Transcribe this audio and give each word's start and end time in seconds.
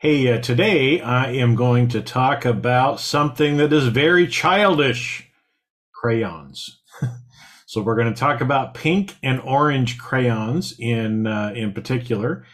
Hey, 0.00 0.32
uh, 0.32 0.40
today 0.40 1.00
I 1.00 1.32
am 1.32 1.56
going 1.56 1.88
to 1.88 2.00
talk 2.00 2.44
about 2.44 3.00
something 3.00 3.56
that 3.56 3.72
is 3.72 3.88
very 3.88 4.28
childish 4.28 5.28
crayons. 5.92 6.80
so, 7.66 7.82
we're 7.82 7.96
going 7.96 8.14
to 8.14 8.20
talk 8.20 8.40
about 8.40 8.74
pink 8.74 9.16
and 9.24 9.40
orange 9.40 9.98
crayons 9.98 10.72
in, 10.78 11.26
uh, 11.26 11.52
in 11.56 11.72
particular. 11.72 12.46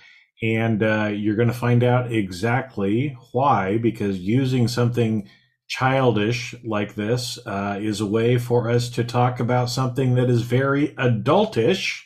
And 0.43 0.83
uh, 0.83 1.11
you're 1.13 1.37
going 1.37 1.49
to 1.49 1.55
find 1.55 1.85
out 1.85 2.11
exactly 2.11 3.15
why, 3.33 3.77
because 3.77 4.19
using 4.21 4.67
something 4.67 5.29
childish 5.69 6.55
like 6.65 6.95
this 6.95 7.39
uh, 7.45 7.79
is 7.79 8.01
a 8.01 8.07
way 8.07 8.39
for 8.39 8.71
us 8.71 8.89
to 8.89 9.05
talk 9.05 9.39
about 9.39 9.69
something 9.69 10.15
that 10.15 10.31
is 10.31 10.41
very 10.41 10.95
adultish 10.95 12.05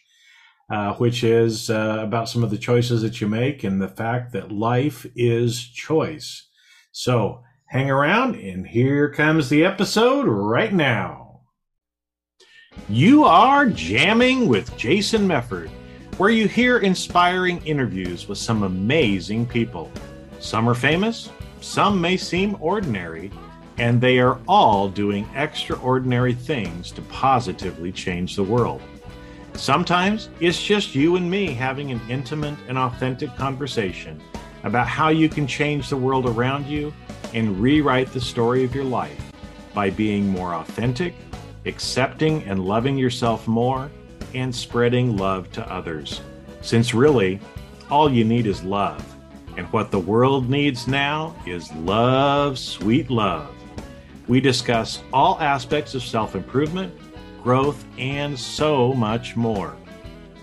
uh, 0.71 0.95
which 0.95 1.25
is 1.25 1.71
uh, 1.71 2.01
about 2.03 2.29
some 2.29 2.45
of 2.45 2.51
the 2.51 2.59
choices 2.59 3.03
that 3.03 3.21
you 3.21 3.29
make 3.29 3.65
and 3.65 3.81
the 3.81 3.89
fact 3.89 4.33
that 4.33 4.53
life 4.53 5.07
is 5.17 5.67
choice. 5.67 6.49
So 6.93 7.43
hang 7.67 7.91
around, 7.91 8.35
and 8.37 8.67
here 8.67 9.11
comes 9.11 9.49
the 9.49 9.65
episode 9.65 10.27
right 10.27 10.73
now. 10.73 11.41
You 12.89 13.25
are 13.25 13.67
jamming 13.67 14.49
with 14.49 14.77
Jason 14.77 15.27
Mefford, 15.27 15.69
where 16.17 16.31
you 16.31 16.49
hear 16.49 16.79
inspiring 16.79 17.65
interviews 17.65 18.29
with 18.29 18.39
some 18.39 18.63
amazing 18.63 19.47
people. 19.47 19.91
Some 20.41 20.69
are 20.69 20.75
famous, 20.75 21.31
some 21.61 22.01
may 22.01 22.17
seem 22.17 22.57
ordinary, 22.61 23.31
and 23.79 24.01
they 24.01 24.19
are 24.19 24.39
all 24.49 24.89
doing 24.89 25.29
extraordinary 25.35 26.35
things 26.35 26.91
to 26.93 27.03
positively 27.03 27.93
change 27.93 28.37
the 28.37 28.43
world. 28.43 28.83
Sometimes 29.59 30.29
it's 30.39 30.63
just 30.63 30.95
you 30.95 31.17
and 31.17 31.29
me 31.29 31.53
having 31.53 31.91
an 31.91 32.01
intimate 32.09 32.55
and 32.69 32.79
authentic 32.79 33.35
conversation 33.35 34.23
about 34.63 34.87
how 34.87 35.09
you 35.09 35.29
can 35.29 35.49
change 35.49 35.91
the 35.91 35.97
world 35.97 36.27
around 36.27 36.65
you 36.67 36.95
and 37.35 37.59
rewrite 37.59 38.13
the 38.13 38.21
story 38.21 38.63
of 38.63 38.73
your 38.73 38.85
life 38.85 39.21
by 39.75 39.91
being 39.91 40.29
more 40.29 40.55
authentic, 40.55 41.13
accepting 41.67 42.45
and 42.45 42.65
loving 42.65 42.97
yourself 42.97 43.49
more, 43.49 43.91
and 44.33 44.55
spreading 44.55 45.17
love 45.17 45.51
to 45.51 45.73
others. 45.73 46.21
Since 46.61 46.95
really, 46.95 47.41
all 47.91 48.09
you 48.09 48.25
need 48.25 48.47
is 48.47 48.63
love. 48.63 49.05
And 49.57 49.67
what 49.73 49.91
the 49.91 49.99
world 49.99 50.49
needs 50.49 50.87
now 50.87 51.35
is 51.49 51.73
love, 51.75 52.61
sweet 52.61 53.11
love. 53.11 53.53
We 54.29 54.41
discuss 54.41 55.03
all 55.13 55.41
aspects 55.41 55.97
of 55.97 56.05
self 56.05 56.37
improvement 56.37 56.95
growth, 57.43 57.85
and 57.99 58.39
so 58.39 58.93
much 58.95 59.37
more. 59.37 59.77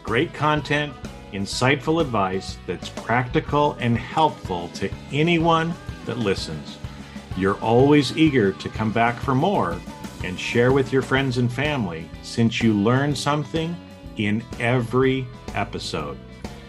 Great 0.04 0.34
content, 0.34 0.94
insightful 1.34 2.02
advice 2.02 2.58
that's 2.66 2.90
practical 2.90 3.74
and 3.80 3.98
helpful 3.98 4.70
to 4.70 4.90
anyone 5.12 5.74
that 6.06 6.20
listens. 6.20 6.78
You're 7.38 7.60
always 7.60 8.16
eager 8.18 8.52
to 8.54 8.70
come 8.70 8.92
back 8.92 9.20
for 9.20 9.36
more 9.36 9.80
and 10.24 10.40
share 10.40 10.72
with 10.72 10.94
your 10.94 11.02
friends 11.02 11.38
and 11.38 11.52
family 11.52 12.10
since 12.24 12.62
you 12.62 12.74
learn 12.74 13.16
something 13.16 13.75
in 14.18 14.44
every 14.59 15.28
episode. 15.53 16.18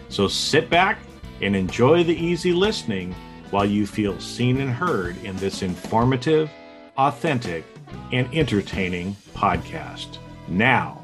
So 0.09 0.27
sit 0.27 0.69
back 0.69 0.99
and 1.41 1.55
enjoy 1.55 2.03
the 2.03 2.15
easy 2.15 2.53
listening 2.53 3.15
while 3.51 3.65
you 3.65 3.87
feel 3.87 4.19
seen 4.19 4.59
and 4.59 4.69
heard 4.69 5.15
in 5.23 5.35
this 5.37 5.61
informative, 5.61 6.49
authentic, 6.97 7.63
and 8.11 8.27
entertaining 8.33 9.15
podcast. 9.33 10.17
Now, 10.47 11.01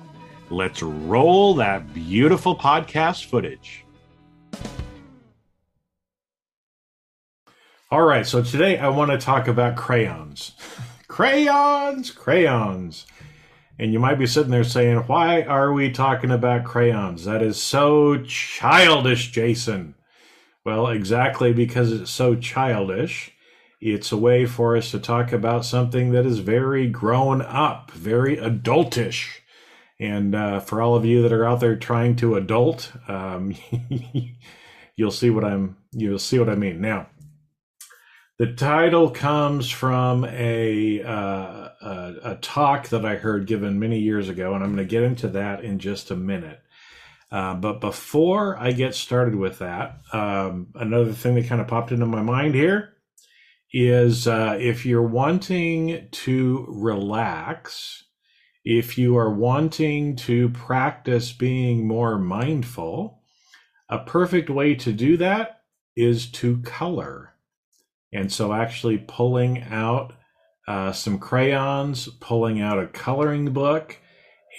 let's 0.50 0.82
roll 0.82 1.56
that 1.56 1.94
beautiful 1.94 2.56
podcast 2.56 3.26
footage. 3.26 3.84
All 7.92 8.04
right, 8.04 8.26
so 8.26 8.42
today 8.42 8.80
I 8.80 8.88
want 8.88 9.12
to 9.12 9.18
talk 9.18 9.48
about 9.48 9.76
crayons. 9.76 10.54
crayons, 11.08 12.10
crayons. 12.10 13.06
And 13.78 13.92
you 13.92 14.00
might 14.00 14.16
be 14.18 14.28
sitting 14.28 14.52
there 14.52 14.64
saying, 14.64 15.00
Why 15.00 15.42
are 15.42 15.74
we 15.74 15.92
talking 15.92 16.32
about 16.32 16.64
crayons? 16.64 17.26
That 17.26 17.42
is 17.42 17.62
so 17.62 18.24
childish, 18.24 19.32
Jason. 19.32 19.96
Well, 20.66 20.88
exactly 20.88 21.52
because 21.52 21.92
it's 21.92 22.12
so 22.12 22.36
childish. 22.36 23.33
It's 23.86 24.14
a 24.14 24.18
way 24.18 24.46
for 24.46 24.78
us 24.78 24.92
to 24.92 25.00
talk 25.00 25.34
about 25.34 25.66
something 25.66 26.14
that 26.14 26.26
is 26.26 26.40
very 26.40 26.88
grown 26.88 27.42
up, 27.42 27.92
very 27.92 28.38
adultish. 28.38 29.40
And 30.00 30.34
uh, 30.34 30.62
for 30.62 30.82
all 30.82 30.96
of 30.96 31.04
you 31.04 31.22
that 31.22 31.34
are 31.34 31.46
out 31.46 31.60
there 31.60 31.76
trying 31.76 32.16
to 32.18 32.38
adult, 32.38 32.94
um, 33.10 33.54
you'll 34.96 35.12
see 35.12 35.30
what 35.30 35.44
I'm 35.44 35.76
you'll 35.92 36.18
see 36.18 36.40
what 36.40 36.48
I 36.48 36.56
mean. 36.56 36.80
Now, 36.80 37.08
the 38.40 38.54
title 38.54 39.10
comes 39.10 39.70
from 39.70 40.24
a, 40.24 41.04
uh, 41.04 41.70
a, 41.82 42.16
a 42.24 42.38
talk 42.42 42.88
that 42.88 43.04
I 43.04 43.18
heard 43.18 43.48
given 43.48 43.80
many 43.80 44.00
years 44.00 44.30
ago, 44.30 44.54
and 44.54 44.64
I'm 44.64 44.74
going 44.74 44.88
to 44.88 44.90
get 44.90 45.04
into 45.04 45.28
that 45.28 45.66
in 45.66 45.78
just 45.78 46.10
a 46.10 46.16
minute. 46.16 46.62
Uh, 47.30 47.56
but 47.56 47.82
before 47.82 48.58
I 48.58 48.72
get 48.72 48.96
started 48.96 49.36
with 49.36 49.60
that, 49.60 50.00
um, 50.14 50.68
another 50.76 51.12
thing 51.12 51.36
that 51.36 51.48
kind 51.48 51.60
of 51.60 51.68
popped 51.68 51.92
into 51.92 52.06
my 52.06 52.22
mind 52.22 52.56
here 52.56 52.93
is 53.74 54.28
uh, 54.28 54.56
if 54.60 54.86
you're 54.86 55.02
wanting 55.02 56.08
to 56.12 56.66
relax, 56.70 58.04
if 58.64 58.98
you 58.98 59.18
are 59.18 59.34
wanting 59.34 60.16
to 60.16 60.50
practice 60.50 61.34
being 61.34 61.88
more 61.88 62.20
mindful, 62.20 63.20
a 63.90 64.00
perfect 64.00 64.50
way 64.50 64.76
to 64.76 64.94
do 64.94 65.18
that 65.18 65.62
is 65.96 66.30
to 66.32 66.62
color. 66.62 67.34
And 68.14 68.32
so, 68.32 68.54
actually, 68.54 69.00
pulling 69.00 69.64
out 69.64 70.14
uh, 70.68 70.92
some 70.92 71.18
crayons, 71.18 72.08
pulling 72.20 72.62
out 72.62 72.80
a 72.80 72.88
coloring 72.88 73.54
book, 73.54 74.00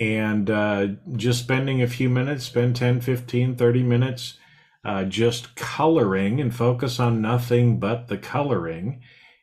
and 0.01 0.51
uh, 0.51 0.89
just 1.15 1.39
spending 1.39 1.81
a 1.81 1.87
few 1.87 2.11
minutes, 2.11 2.45
spend 2.45 2.75
10, 2.75 3.01
15, 3.01 3.55
30 3.55 3.83
minutes 3.85 4.39
uh, 4.85 5.05
just 5.05 5.57
coloring 5.57 6.41
and 6.41 6.55
focus 6.55 7.01
on 7.01 7.23
nothing 7.23 7.79
but 7.79 8.09
the 8.09 8.19
coloring. 8.19 9.01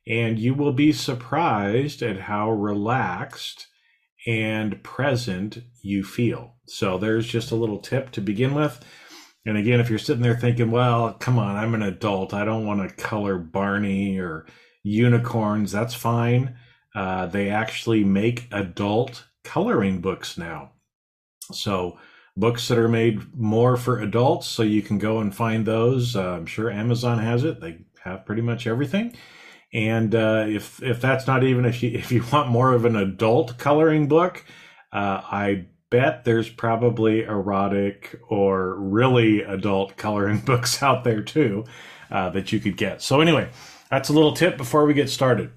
And 0.08 0.40
you 0.40 0.54
will 0.54 0.74
be 0.74 0.92
surprised 0.92 2.02
at 2.02 2.20
how 2.22 2.52
relaxed 2.52 3.68
and 4.28 4.84
present 4.84 5.60
you 5.82 6.04
feel. 6.04 6.56
So 6.68 6.98
there's 6.98 7.28
just 7.28 7.52
a 7.52 7.56
little 7.56 7.80
tip 7.80 8.12
to 8.12 8.22
begin 8.22 8.54
with. 8.54 8.84
And 9.46 9.58
again, 9.58 9.80
if 9.80 9.90
you're 9.90 10.00
sitting 10.00 10.22
there 10.22 10.38
thinking, 10.38 10.70
well, 10.70 11.14
come 11.14 11.40
on, 11.40 11.56
I'm 11.56 11.74
an 11.74 11.82
adult. 11.82 12.34
I 12.34 12.46
don't 12.46 12.66
want 12.66 12.88
to 12.88 12.96
color 12.96 13.38
Barney 13.38 14.20
or 14.20 14.46
unicorns. 14.84 15.72
That's 15.72 15.96
fine. 15.96 16.56
Uh, 16.94 17.26
they 17.26 17.50
actually 17.50 18.04
make 18.04 18.48
adult 18.52 19.26
coloring 19.44 20.02
books 20.02 20.38
now. 20.38 20.74
So 21.52 21.98
books 22.38 22.68
that 22.68 22.78
are 22.78 22.88
made 22.88 23.36
more 23.38 23.78
for 23.78 24.00
adults. 24.00 24.48
So 24.48 24.64
you 24.64 24.82
can 24.82 24.98
go 24.98 25.20
and 25.20 25.36
find 25.36 25.66
those. 25.66 26.16
Uh, 26.16 26.32
I'm 26.32 26.46
sure 26.46 26.72
Amazon 26.72 27.20
has 27.20 27.44
it. 27.44 27.60
They 27.60 27.80
have 28.04 28.26
pretty 28.26 28.42
much 28.42 28.68
everything. 28.68 29.16
And 29.74 30.14
uh, 30.14 30.46
if 30.48 30.82
if 30.84 31.00
that's 31.00 31.28
not 31.28 31.44
even 31.44 31.66
if 31.66 31.82
you 31.82 31.90
if 31.94 32.12
you 32.12 32.24
want 32.32 32.50
more 32.50 32.74
of 32.74 32.86
an 32.86 32.96
adult 32.96 33.58
coloring 33.58 34.08
book, 34.08 34.46
uh, 34.92 35.22
I 35.24 35.66
bet 35.90 36.24
there's 36.24 36.50
probably 36.50 37.24
erotic 37.24 38.20
or 38.30 38.76
really 38.76 39.42
adult 39.42 39.98
coloring 39.98 40.40
books 40.46 40.82
out 40.82 41.04
there 41.04 41.22
too 41.22 41.66
uh, 42.10 42.30
that 42.30 42.52
you 42.52 42.60
could 42.60 42.78
get. 42.78 43.02
So 43.02 43.22
anyway, 43.22 43.50
that's 43.90 44.10
a 44.10 44.14
little 44.14 44.34
tip 44.34 44.58
before 44.58 44.86
we 44.86 44.94
get 44.94 45.10
started. 45.10 45.52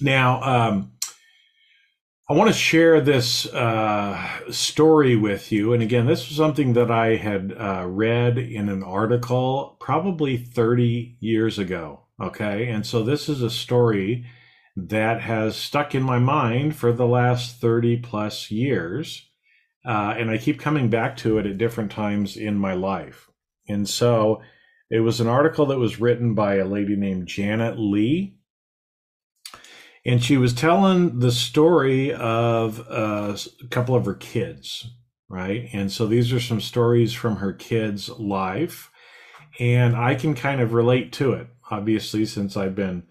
Now, 0.00 0.42
um, 0.42 0.92
I 2.28 2.32
want 2.32 2.48
to 2.50 2.56
share 2.58 3.00
this 3.00 3.46
uh, 3.52 4.50
story 4.50 5.16
with 5.16 5.52
you. 5.52 5.72
And 5.74 5.82
again, 5.82 6.06
this 6.06 6.28
was 6.28 6.36
something 6.38 6.72
that 6.74 6.90
I 6.90 7.16
had 7.16 7.52
uh, 7.58 7.84
read 7.86 8.38
in 8.38 8.68
an 8.70 8.82
article 8.82 9.76
probably 9.80 10.36
30 10.38 11.16
years 11.20 11.58
ago. 11.58 12.00
Okay. 12.22 12.68
And 12.68 12.86
so 12.86 13.02
this 13.02 13.28
is 13.28 13.42
a 13.42 13.50
story 13.50 14.26
that 14.76 15.20
has 15.20 15.56
stuck 15.56 15.94
in 15.94 16.02
my 16.02 16.18
mind 16.18 16.76
for 16.76 16.92
the 16.92 17.06
last 17.06 17.60
30 17.60 17.98
plus 17.98 18.50
years. 18.50 19.28
Uh, 19.86 20.14
and 20.16 20.30
I 20.30 20.38
keep 20.38 20.58
coming 20.58 20.88
back 20.88 21.16
to 21.18 21.38
it 21.38 21.46
at 21.46 21.58
different 21.58 21.90
times 21.92 22.36
in 22.38 22.56
my 22.58 22.72
life. 22.74 23.28
And 23.68 23.88
so 23.88 24.40
It 24.90 25.00
was 25.00 25.20
an 25.20 25.26
article 25.26 25.66
that 25.66 25.78
was 25.78 26.00
written 26.00 26.34
by 26.34 26.56
a 26.56 26.64
lady 26.64 26.96
named 26.96 27.26
Janet 27.26 27.78
Lee. 27.78 28.36
And 30.06 30.22
she 30.22 30.36
was 30.36 30.52
telling 30.52 31.20
the 31.20 31.32
story 31.32 32.12
of 32.12 32.80
uh, 32.90 33.36
a 33.62 33.68
couple 33.68 33.94
of 33.94 34.04
her 34.04 34.14
kids, 34.14 34.86
right? 35.28 35.68
And 35.72 35.90
so 35.90 36.06
these 36.06 36.32
are 36.32 36.40
some 36.40 36.60
stories 36.60 37.12
from 37.12 37.36
her 37.36 37.52
kids' 37.52 38.08
life. 38.10 38.90
And 39.58 39.96
I 39.96 40.14
can 40.14 40.34
kind 40.34 40.60
of 40.60 40.74
relate 40.74 41.12
to 41.14 41.32
it, 41.32 41.48
obviously, 41.70 42.26
since 42.26 42.56
I've 42.56 42.74
been 42.74 43.04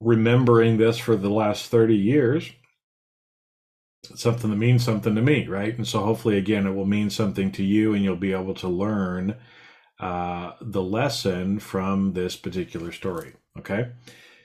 remembering 0.00 0.76
this 0.76 0.98
for 0.98 1.16
the 1.16 1.30
last 1.30 1.66
30 1.66 1.96
years 1.96 2.50
something 4.14 4.50
that 4.50 4.56
means 4.56 4.84
something 4.84 5.14
to 5.14 5.22
me, 5.22 5.46
right? 5.46 5.76
And 5.76 5.86
so 5.86 6.00
hopefully, 6.00 6.36
again, 6.36 6.66
it 6.66 6.72
will 6.72 6.86
mean 6.86 7.10
something 7.10 7.52
to 7.52 7.64
you 7.64 7.94
and 7.94 8.02
you'll 8.02 8.16
be 8.16 8.32
able 8.32 8.54
to 8.54 8.68
learn 8.68 9.36
uh, 9.98 10.52
the 10.60 10.82
lesson 10.82 11.58
from 11.58 12.12
this 12.14 12.36
particular 12.36 12.92
story. 12.92 13.34
Okay. 13.58 13.90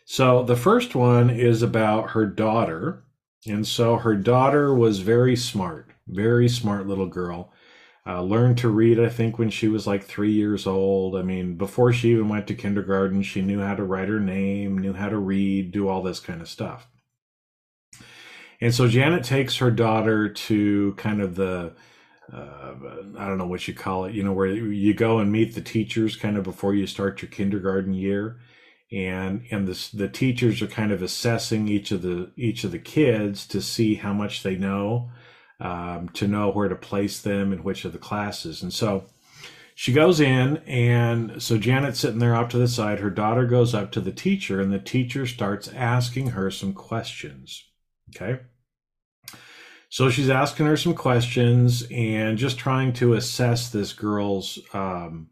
So 0.06 0.44
the 0.44 0.56
first 0.56 0.96
one 0.96 1.30
is 1.30 1.62
about 1.62 2.12
her 2.12 2.26
daughter. 2.26 3.04
And 3.48 3.68
so 3.68 3.98
her 3.98 4.16
daughter 4.16 4.74
was 4.74 5.00
very 5.00 5.36
smart, 5.36 5.90
very 6.08 6.48
smart 6.48 6.88
little 6.88 7.08
girl. 7.08 7.52
Uh, 8.08 8.22
learned 8.22 8.60
to 8.60 8.70
read, 8.70 9.00
I 9.00 9.10
think, 9.10 9.40
when 9.40 9.50
she 9.50 9.68
was 9.68 9.88
like 9.88 10.04
three 10.04 10.32
years 10.32 10.68
old. 10.68 11.16
I 11.16 11.24
mean, 11.24 11.56
before 11.56 11.92
she 11.92 12.12
even 12.12 12.30
went 12.30 12.46
to 12.48 12.54
kindergarten, 12.54 13.24
she 13.24 13.42
knew 13.42 13.60
how 13.62 13.74
to 13.74 13.84
write 13.84 14.10
her 14.10 14.20
name, 14.20 14.78
knew 14.78 14.94
how 14.94 15.10
to 15.10 15.18
read, 15.18 15.72
do 15.72 15.88
all 15.88 16.04
this 16.04 16.20
kind 16.20 16.40
of 16.40 16.48
stuff. 16.48 16.88
And 18.62 18.74
so 18.74 18.88
Janet 18.88 19.24
takes 19.24 19.58
her 19.58 19.72
daughter 19.72 20.30
to 20.30 20.94
kind 20.98 21.20
of 21.20 21.36
the 21.36 21.74
uh, 22.32 22.74
I 23.18 23.28
don't 23.28 23.38
know 23.38 23.48
what 23.48 23.68
you 23.68 23.74
call 23.74 24.06
it, 24.06 24.16
you 24.16 24.24
know, 24.24 24.34
where 24.34 24.48
you 24.48 24.94
go 24.94 25.20
and 25.20 25.32
meet 25.32 25.54
the 25.54 25.62
teachers 25.62 26.16
kind 26.16 26.38
of 26.38 26.44
before 26.44 26.74
you 26.74 26.88
start 26.88 27.22
your 27.22 27.30
kindergarten 27.30 27.94
year, 27.94 28.40
and 28.92 29.44
and 29.52 29.68
the 29.68 29.90
the 29.94 30.08
teachers 30.08 30.62
are 30.62 30.68
kind 30.68 30.92
of 30.92 31.02
assessing 31.02 31.68
each 31.68 31.92
of 31.92 32.02
the 32.02 32.32
each 32.38 32.64
of 32.64 32.72
the 32.72 32.80
kids 32.80 33.48
to 33.48 33.62
see 33.62 33.96
how 33.96 34.14
much 34.14 34.44
they 34.44 34.56
know, 34.56 35.10
um, 35.60 36.10
to 36.10 36.28
know 36.28 36.52
where 36.52 36.70
to 36.70 36.76
place 36.76 37.22
them 37.22 37.52
in 37.52 37.64
which 37.64 37.86
of 37.86 37.94
the 37.94 38.00
classes, 38.00 38.62
and 38.62 38.74
so 38.74 39.06
she 39.78 39.92
goes 39.92 40.22
in, 40.22 40.58
and 40.66 41.44
so 41.44 41.58
Janet's 41.58 42.00
sitting 42.00 42.20
there 42.20 42.34
off 42.34 42.48
to 42.50 42.58
the 42.58 42.68
side. 42.68 43.00
Her 43.00 43.10
daughter 43.10 43.46
goes 43.46 43.76
up 43.76 43.92
to 43.92 44.02
the 44.02 44.12
teacher, 44.12 44.62
and 44.62 44.72
the 44.72 44.80
teacher 44.80 45.26
starts 45.26 45.68
asking 45.68 46.28
her 46.28 46.50
some 46.50 46.74
questions. 46.74 47.62
Okay. 48.16 48.40
So 49.90 50.10
she's 50.10 50.30
asking 50.30 50.66
her 50.66 50.78
some 50.78 50.94
questions 50.94 51.86
and 51.92 52.38
just 52.38 52.58
trying 52.58 52.94
to 52.94 53.14
assess 53.14 53.70
this 53.70 53.92
girl's 53.94 54.60
um, 54.74 55.30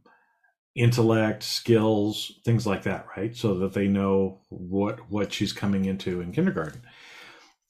intellect, 0.75 1.43
skills, 1.43 2.39
things 2.43 2.65
like 2.65 2.83
that, 2.83 3.05
right? 3.15 3.35
So 3.35 3.55
that 3.59 3.73
they 3.73 3.87
know 3.87 4.39
what 4.49 5.09
what 5.09 5.31
she's 5.31 5.53
coming 5.53 5.85
into 5.85 6.21
in 6.21 6.31
kindergarten. 6.31 6.81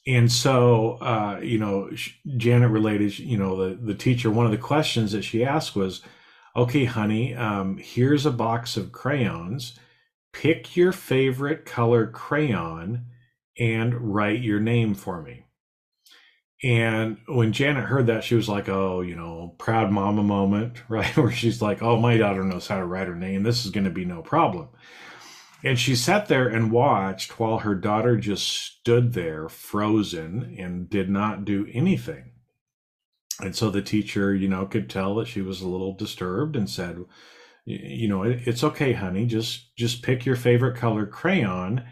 And 0.05 0.31
so, 0.31 0.97
uh, 1.01 1.39
you 1.41 1.57
know, 1.57 1.89
Janet 2.37 2.71
related, 2.71 3.17
you 3.19 3.37
know, 3.37 3.55
the, 3.55 3.75
the 3.75 3.95
teacher, 3.95 4.29
one 4.29 4.45
of 4.45 4.51
the 4.51 4.57
questions 4.57 5.13
that 5.13 5.23
she 5.23 5.45
asked 5.45 5.75
was, 5.75 6.01
okay, 6.55 6.85
honey, 6.85 7.33
um, 7.35 7.77
here's 7.77 8.25
a 8.25 8.31
box 8.31 8.75
of 8.75 8.91
crayons. 8.91 9.79
Pick 10.33 10.75
your 10.75 10.91
favorite 10.91 11.65
color 11.65 12.07
crayon 12.07 13.05
and 13.57 14.13
write 14.13 14.41
your 14.41 14.59
name 14.59 14.93
for 14.93 15.21
me. 15.21 15.45
And 16.63 17.17
when 17.27 17.51
Janet 17.51 17.83
heard 17.83 18.07
that, 18.07 18.23
she 18.23 18.35
was 18.35 18.47
like, 18.47 18.69
oh, 18.69 19.01
you 19.01 19.15
know, 19.15 19.53
proud 19.57 19.91
mama 19.91 20.23
moment, 20.23 20.81
right? 20.89 21.15
Where 21.17 21.31
she's 21.31 21.61
like, 21.61 21.81
oh, 21.83 21.99
my 21.99 22.17
daughter 22.17 22.43
knows 22.43 22.67
how 22.67 22.77
to 22.77 22.85
write 22.85 23.07
her 23.07 23.15
name. 23.15 23.43
This 23.43 23.65
is 23.65 23.71
going 23.71 23.83
to 23.83 23.89
be 23.89 24.05
no 24.05 24.21
problem. 24.21 24.69
And 25.65 25.79
she 25.79 25.95
sat 25.95 26.27
there 26.27 26.47
and 26.47 26.71
watched 26.71 27.39
while 27.39 27.59
her 27.59 27.75
daughter 27.75 28.17
just 28.17 28.47
stood 28.47 29.13
there 29.13 29.47
frozen 29.47 30.55
and 30.59 30.89
did 30.89 31.09
not 31.09 31.45
do 31.45 31.67
anything. 31.71 32.31
And 33.39 33.55
so 33.55 33.69
the 33.69 33.81
teacher, 33.81 34.35
you 34.35 34.47
know, 34.47 34.65
could 34.65 34.89
tell 34.89 35.15
that 35.15 35.27
she 35.27 35.41
was 35.41 35.61
a 35.61 35.67
little 35.67 35.95
disturbed 35.95 36.55
and 36.55 36.69
said, 36.69 36.97
you 37.65 38.09
know, 38.09 38.23
it's 38.23 38.63
okay, 38.63 38.93
honey. 38.93 39.25
Just 39.25 39.75
just 39.77 40.03
pick 40.03 40.25
your 40.25 40.35
favorite 40.35 40.75
color 40.75 41.05
crayon 41.05 41.85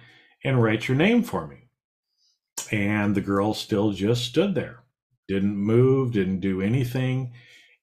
and 0.43 0.61
write 0.61 0.87
your 0.87 0.97
name 0.97 1.23
for 1.23 1.47
me. 1.47 1.60
And 2.71 3.15
the 3.15 3.21
girl 3.21 3.53
still 3.53 3.91
just 3.91 4.25
stood 4.25 4.55
there, 4.55 4.83
didn't 5.27 5.57
move, 5.57 6.13
didn't 6.13 6.39
do 6.39 6.61
anything. 6.61 7.33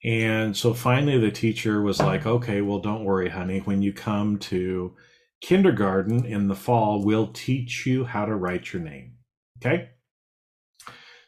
And 0.04 0.56
so 0.56 0.74
finally 0.74 1.18
the 1.18 1.30
teacher 1.30 1.82
was 1.82 2.00
like, 2.00 2.24
okay, 2.24 2.60
well, 2.60 2.78
don't 2.78 3.04
worry, 3.04 3.28
honey. 3.28 3.58
When 3.58 3.82
you 3.82 3.92
come 3.92 4.38
to 4.38 4.94
kindergarten 5.40 6.24
in 6.24 6.48
the 6.48 6.54
fall, 6.54 7.04
we'll 7.04 7.28
teach 7.28 7.84
you 7.84 8.04
how 8.04 8.24
to 8.24 8.34
write 8.34 8.72
your 8.72 8.82
name. 8.82 9.16
Okay. 9.58 9.90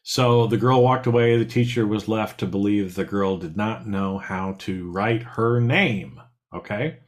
So 0.03 0.47
the 0.47 0.57
girl 0.57 0.83
walked 0.83 1.07
away. 1.07 1.37
The 1.37 1.45
teacher 1.45 1.87
was 1.87 2.09
left 2.09 2.41
to 2.41 2.47
believe 2.47 2.95
the 2.95 3.05
girl 3.05 3.37
did 3.37 3.57
not 3.57 3.87
know 3.87 4.19
how 4.19 4.55
to 4.61 4.91
write 4.91 5.23
her 5.23 5.61
name. 5.61 6.21
Okay. 6.55 7.01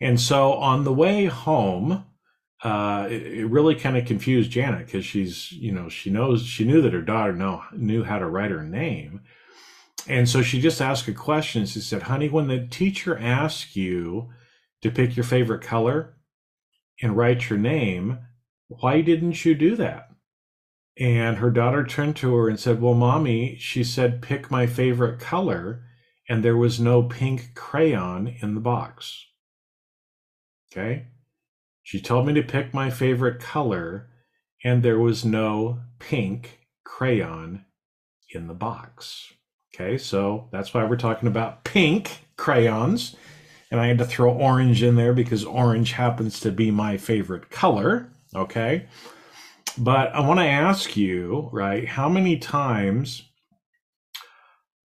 And 0.00 0.20
so 0.20 0.52
on 0.54 0.84
the 0.84 0.92
way 0.92 1.24
home, 1.26 2.04
uh, 2.62 3.06
it, 3.08 3.22
it, 3.22 3.46
really 3.46 3.76
kind 3.76 3.96
of 3.96 4.04
confused 4.04 4.50
Janet 4.50 4.86
because 4.86 5.04
she's, 5.04 5.52
you 5.52 5.70
know, 5.70 5.88
she 5.88 6.10
knows 6.10 6.44
she 6.44 6.64
knew 6.64 6.82
that 6.82 6.92
her 6.92 7.02
daughter 7.02 7.32
know 7.32 7.62
knew 7.72 8.02
how 8.02 8.18
to 8.18 8.26
write 8.26 8.50
her 8.50 8.64
name, 8.64 9.20
and 10.08 10.28
so 10.28 10.42
she 10.42 10.60
just 10.60 10.80
asked 10.80 11.06
a 11.06 11.12
question. 11.12 11.66
She 11.66 11.80
said, 11.80 12.02
"Honey, 12.02 12.28
when 12.28 12.48
the 12.48 12.66
teacher 12.66 13.16
asks 13.16 13.76
you 13.76 14.30
to 14.82 14.90
pick 14.90 15.16
your 15.16 15.24
favorite 15.24 15.62
color 15.62 16.16
and 17.00 17.16
write 17.16 17.48
your 17.48 17.60
name, 17.60 18.18
why 18.66 19.02
didn't 19.02 19.44
you 19.44 19.54
do 19.54 19.76
that?" 19.76 20.08
And 20.98 21.36
her 21.36 21.52
daughter 21.52 21.86
turned 21.86 22.16
to 22.16 22.34
her 22.34 22.48
and 22.48 22.58
said, 22.58 22.80
"Well, 22.82 22.94
mommy, 22.94 23.56
she 23.58 23.84
said 23.84 24.20
pick 24.20 24.50
my 24.50 24.66
favorite 24.66 25.20
color, 25.20 25.84
and 26.28 26.44
there 26.44 26.56
was 26.56 26.80
no 26.80 27.04
pink 27.04 27.54
crayon 27.54 28.26
in 28.40 28.54
the 28.56 28.60
box." 28.60 29.26
Okay 30.72 31.06
she 31.88 32.02
told 32.02 32.26
me 32.26 32.34
to 32.34 32.42
pick 32.42 32.74
my 32.74 32.90
favorite 32.90 33.40
color, 33.40 34.10
and 34.62 34.82
there 34.82 34.98
was 34.98 35.24
no 35.24 35.80
pink 35.98 36.68
crayon 36.84 37.64
in 38.34 38.46
the 38.46 38.52
box. 38.52 39.32
Okay, 39.74 39.96
so 39.96 40.50
that's 40.52 40.74
why 40.74 40.84
we're 40.84 40.98
talking 40.98 41.28
about 41.28 41.64
pink 41.64 42.26
crayons. 42.36 43.16
And 43.70 43.80
I 43.80 43.86
had 43.86 43.96
to 43.96 44.04
throw 44.04 44.30
orange 44.30 44.82
in 44.82 44.96
there 44.96 45.14
because 45.14 45.46
orange 45.46 45.92
happens 45.92 46.40
to 46.40 46.52
be 46.52 46.70
my 46.70 46.98
favorite 46.98 47.48
color. 47.48 48.12
Okay. 48.36 48.86
But 49.78 50.14
I 50.14 50.20
want 50.20 50.40
to 50.40 50.44
ask 50.44 50.94
you, 50.94 51.48
right, 51.54 51.88
how 51.88 52.10
many 52.10 52.36
times 52.36 53.22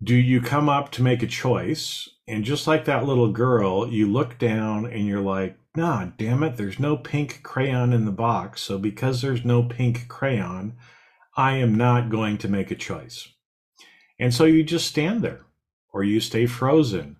do 0.01 0.15
you 0.15 0.39
come 0.39 0.69
up 0.69 0.89
to 0.91 1.03
make 1.03 1.21
a 1.21 1.27
choice? 1.27 2.07
And 2.29 2.45
just 2.45 2.65
like 2.65 2.85
that 2.85 3.05
little 3.05 3.33
girl, 3.33 3.89
you 3.89 4.09
look 4.09 4.37
down 4.37 4.85
and 4.85 5.05
you're 5.05 5.19
like, 5.19 5.57
nah, 5.75 6.05
damn 6.17 6.43
it, 6.43 6.57
there's 6.57 6.79
no 6.79 6.97
pink 6.97 7.41
crayon 7.43 7.93
in 7.93 8.05
the 8.05 8.11
box. 8.11 8.61
So 8.61 8.77
because 8.77 9.21
there's 9.21 9.45
no 9.45 9.63
pink 9.63 10.07
crayon, 10.07 10.75
I 11.35 11.55
am 11.57 11.75
not 11.75 12.09
going 12.09 12.37
to 12.39 12.47
make 12.47 12.71
a 12.71 12.75
choice. 12.75 13.27
And 14.19 14.33
so 14.33 14.45
you 14.45 14.63
just 14.63 14.87
stand 14.87 15.21
there, 15.21 15.45
or 15.91 16.03
you 16.03 16.19
stay 16.19 16.45
frozen, 16.45 17.17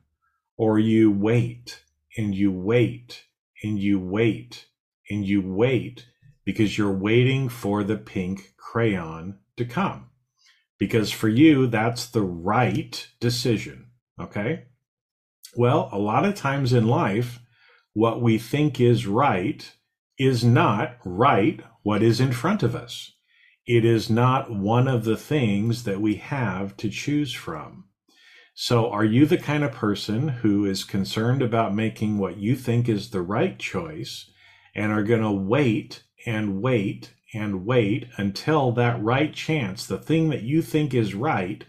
or 0.58 0.78
you 0.80 1.12
wait 1.12 1.84
and 2.18 2.36
you 2.36 2.52
wait 2.52 3.24
and 3.64 3.80
you 3.80 4.00
wait 4.00 4.68
and 5.10 5.26
you 5.26 5.42
wait 5.42 6.06
because 6.46 6.78
you're 6.78 6.96
waiting 6.96 7.50
for 7.50 7.84
the 7.84 7.98
pink 7.98 8.54
crayon 8.58 9.40
to 9.58 9.66
come. 9.66 10.10
Because 10.78 11.12
for 11.12 11.30
you, 11.30 11.68
that's 11.68 12.06
the 12.08 12.22
right 12.22 13.08
decision. 13.20 13.88
Okay. 14.20 14.66
Well, 15.56 15.90
a 15.92 16.00
lot 16.00 16.26
of 16.26 16.36
times 16.36 16.74
in 16.74 16.88
life, 16.88 17.40
what 17.94 18.22
we 18.22 18.38
think 18.38 18.80
is 18.80 19.06
right 19.06 19.72
is 20.18 20.44
not 20.44 20.98
right 21.06 21.62
what 21.84 22.02
is 22.02 22.20
in 22.20 22.32
front 22.32 22.64
of 22.64 22.76
us. 22.76 23.12
It 23.66 23.86
is 23.86 24.10
not 24.10 24.52
one 24.52 24.88
of 24.88 25.06
the 25.06 25.18
things 25.18 25.84
that 25.84 26.02
we 26.02 26.16
have 26.16 26.76
to 26.78 26.90
choose 26.90 27.34
from. 27.34 27.86
So, 28.56 28.92
are 28.92 29.06
you 29.06 29.26
the 29.26 29.38
kind 29.38 29.64
of 29.64 29.72
person 29.72 30.28
who 30.28 30.66
is 30.66 30.84
concerned 30.84 31.42
about 31.42 31.74
making 31.74 32.18
what 32.18 32.38
you 32.38 32.56
think 32.56 32.88
is 32.88 33.10
the 33.10 33.22
right 33.22 33.58
choice 33.58 34.30
and 34.76 34.92
are 34.92 35.04
going 35.04 35.22
to 35.22 35.32
wait 35.32 36.04
and 36.26 36.62
wait 36.62 37.14
and 37.34 37.66
wait 37.66 38.08
until 38.18 38.72
that 38.74 39.02
right 39.02 39.34
chance, 39.34 39.88
the 39.88 39.98
thing 39.98 40.30
that 40.30 40.44
you 40.44 40.62
think 40.62 40.94
is 40.94 41.16
right, 41.16 41.64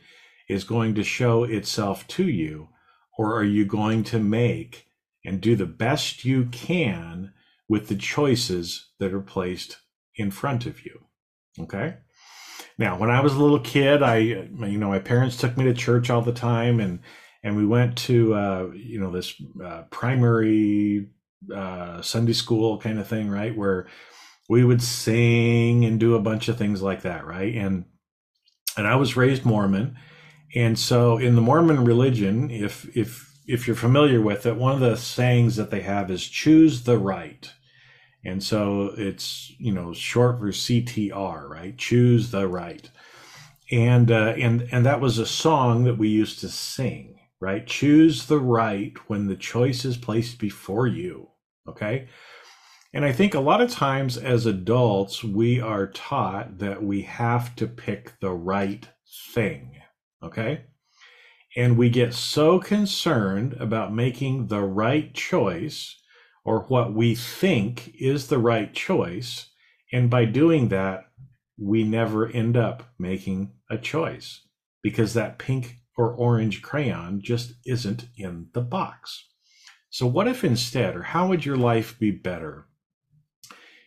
is 0.48 0.64
going 0.64 0.94
to 0.94 1.04
show 1.04 1.44
itself 1.44 2.06
to 2.08 2.28
you? 2.28 2.68
Or 3.16 3.34
are 3.34 3.44
you 3.44 3.64
going 3.64 4.04
to 4.04 4.18
make 4.18 4.86
and 5.24 5.40
do 5.40 5.56
the 5.56 5.66
best 5.66 6.24
you 6.24 6.46
can 6.46 7.32
with 7.68 7.88
the 7.88 7.96
choices 7.96 8.90
that 8.98 9.14
are 9.14 9.20
placed 9.20 9.78
in 10.16 10.30
front 10.30 10.66
of 10.66 10.84
you. 10.84 11.06
Okay. 11.58 11.96
Now, 12.76 12.98
when 12.98 13.10
I 13.10 13.20
was 13.20 13.34
a 13.34 13.42
little 13.42 13.60
kid, 13.60 14.02
I, 14.02 14.16
you 14.18 14.78
know, 14.78 14.88
my 14.88 14.98
parents 14.98 15.36
took 15.36 15.56
me 15.56 15.64
to 15.64 15.74
church 15.74 16.10
all 16.10 16.22
the 16.22 16.32
time, 16.32 16.80
and 16.80 17.00
and 17.42 17.56
we 17.56 17.66
went 17.66 17.96
to 17.98 18.34
uh, 18.34 18.70
you 18.74 18.98
know 18.98 19.10
this 19.10 19.34
uh, 19.64 19.82
primary 19.90 21.08
uh, 21.54 22.02
Sunday 22.02 22.32
school 22.32 22.78
kind 22.78 22.98
of 22.98 23.06
thing, 23.06 23.30
right? 23.30 23.56
Where 23.56 23.86
we 24.48 24.64
would 24.64 24.82
sing 24.82 25.84
and 25.84 26.00
do 26.00 26.14
a 26.14 26.20
bunch 26.20 26.48
of 26.48 26.58
things 26.58 26.82
like 26.82 27.02
that, 27.02 27.24
right? 27.26 27.54
And 27.54 27.84
and 28.76 28.86
I 28.88 28.96
was 28.96 29.16
raised 29.16 29.44
Mormon, 29.44 29.96
and 30.54 30.76
so 30.76 31.16
in 31.16 31.36
the 31.36 31.40
Mormon 31.40 31.84
religion, 31.84 32.50
if 32.50 32.84
if 32.96 33.33
if 33.46 33.66
you're 33.66 33.76
familiar 33.76 34.20
with 34.20 34.46
it, 34.46 34.56
one 34.56 34.72
of 34.72 34.80
the 34.80 34.96
sayings 34.96 35.56
that 35.56 35.70
they 35.70 35.82
have 35.82 36.10
is 36.10 36.26
"choose 36.26 36.84
the 36.84 36.98
right." 36.98 37.52
And 38.24 38.42
so 38.42 38.94
it's 38.96 39.52
you 39.58 39.72
know 39.72 39.92
short 39.92 40.38
for 40.38 40.48
CTR, 40.48 41.48
right? 41.48 41.76
Choose 41.76 42.30
the 42.30 42.48
right, 42.48 42.88
and 43.70 44.10
uh, 44.10 44.34
and 44.38 44.66
and 44.72 44.86
that 44.86 45.00
was 45.00 45.18
a 45.18 45.26
song 45.26 45.84
that 45.84 45.98
we 45.98 46.08
used 46.08 46.40
to 46.40 46.48
sing, 46.48 47.18
right? 47.40 47.66
Choose 47.66 48.26
the 48.26 48.40
right 48.40 48.94
when 49.08 49.26
the 49.26 49.36
choice 49.36 49.84
is 49.84 49.96
placed 49.96 50.38
before 50.38 50.86
you. 50.86 51.28
Okay, 51.68 52.08
and 52.94 53.04
I 53.04 53.12
think 53.12 53.34
a 53.34 53.40
lot 53.40 53.60
of 53.60 53.70
times 53.70 54.16
as 54.16 54.46
adults 54.46 55.22
we 55.22 55.60
are 55.60 55.88
taught 55.88 56.58
that 56.58 56.82
we 56.82 57.02
have 57.02 57.54
to 57.56 57.66
pick 57.66 58.18
the 58.20 58.32
right 58.32 58.88
thing. 59.34 59.82
Okay, 60.22 60.64
and 61.56 61.76
we 61.76 61.88
get 61.88 62.14
so 62.14 62.58
concerned 62.58 63.54
about 63.60 63.94
making 63.94 64.48
the 64.48 64.62
right 64.62 65.14
choice 65.14 65.96
or 66.44 66.60
what 66.64 66.92
we 66.92 67.14
think 67.14 67.94
is 67.98 68.26
the 68.26 68.38
right 68.38 68.74
choice. 68.74 69.50
And 69.92 70.10
by 70.10 70.24
doing 70.24 70.68
that, 70.68 71.04
we 71.58 71.84
never 71.84 72.28
end 72.28 72.56
up 72.56 72.82
making 72.98 73.52
a 73.70 73.78
choice 73.78 74.42
because 74.82 75.14
that 75.14 75.38
pink 75.38 75.76
or 75.96 76.12
orange 76.12 76.60
crayon 76.60 77.20
just 77.22 77.54
isn't 77.64 78.06
in 78.16 78.48
the 78.52 78.60
box. 78.60 79.28
So, 79.90 80.06
what 80.06 80.26
if 80.26 80.42
instead, 80.42 80.96
or 80.96 81.02
how 81.02 81.28
would 81.28 81.46
your 81.46 81.56
life 81.56 81.96
be 81.98 82.10
better 82.10 82.66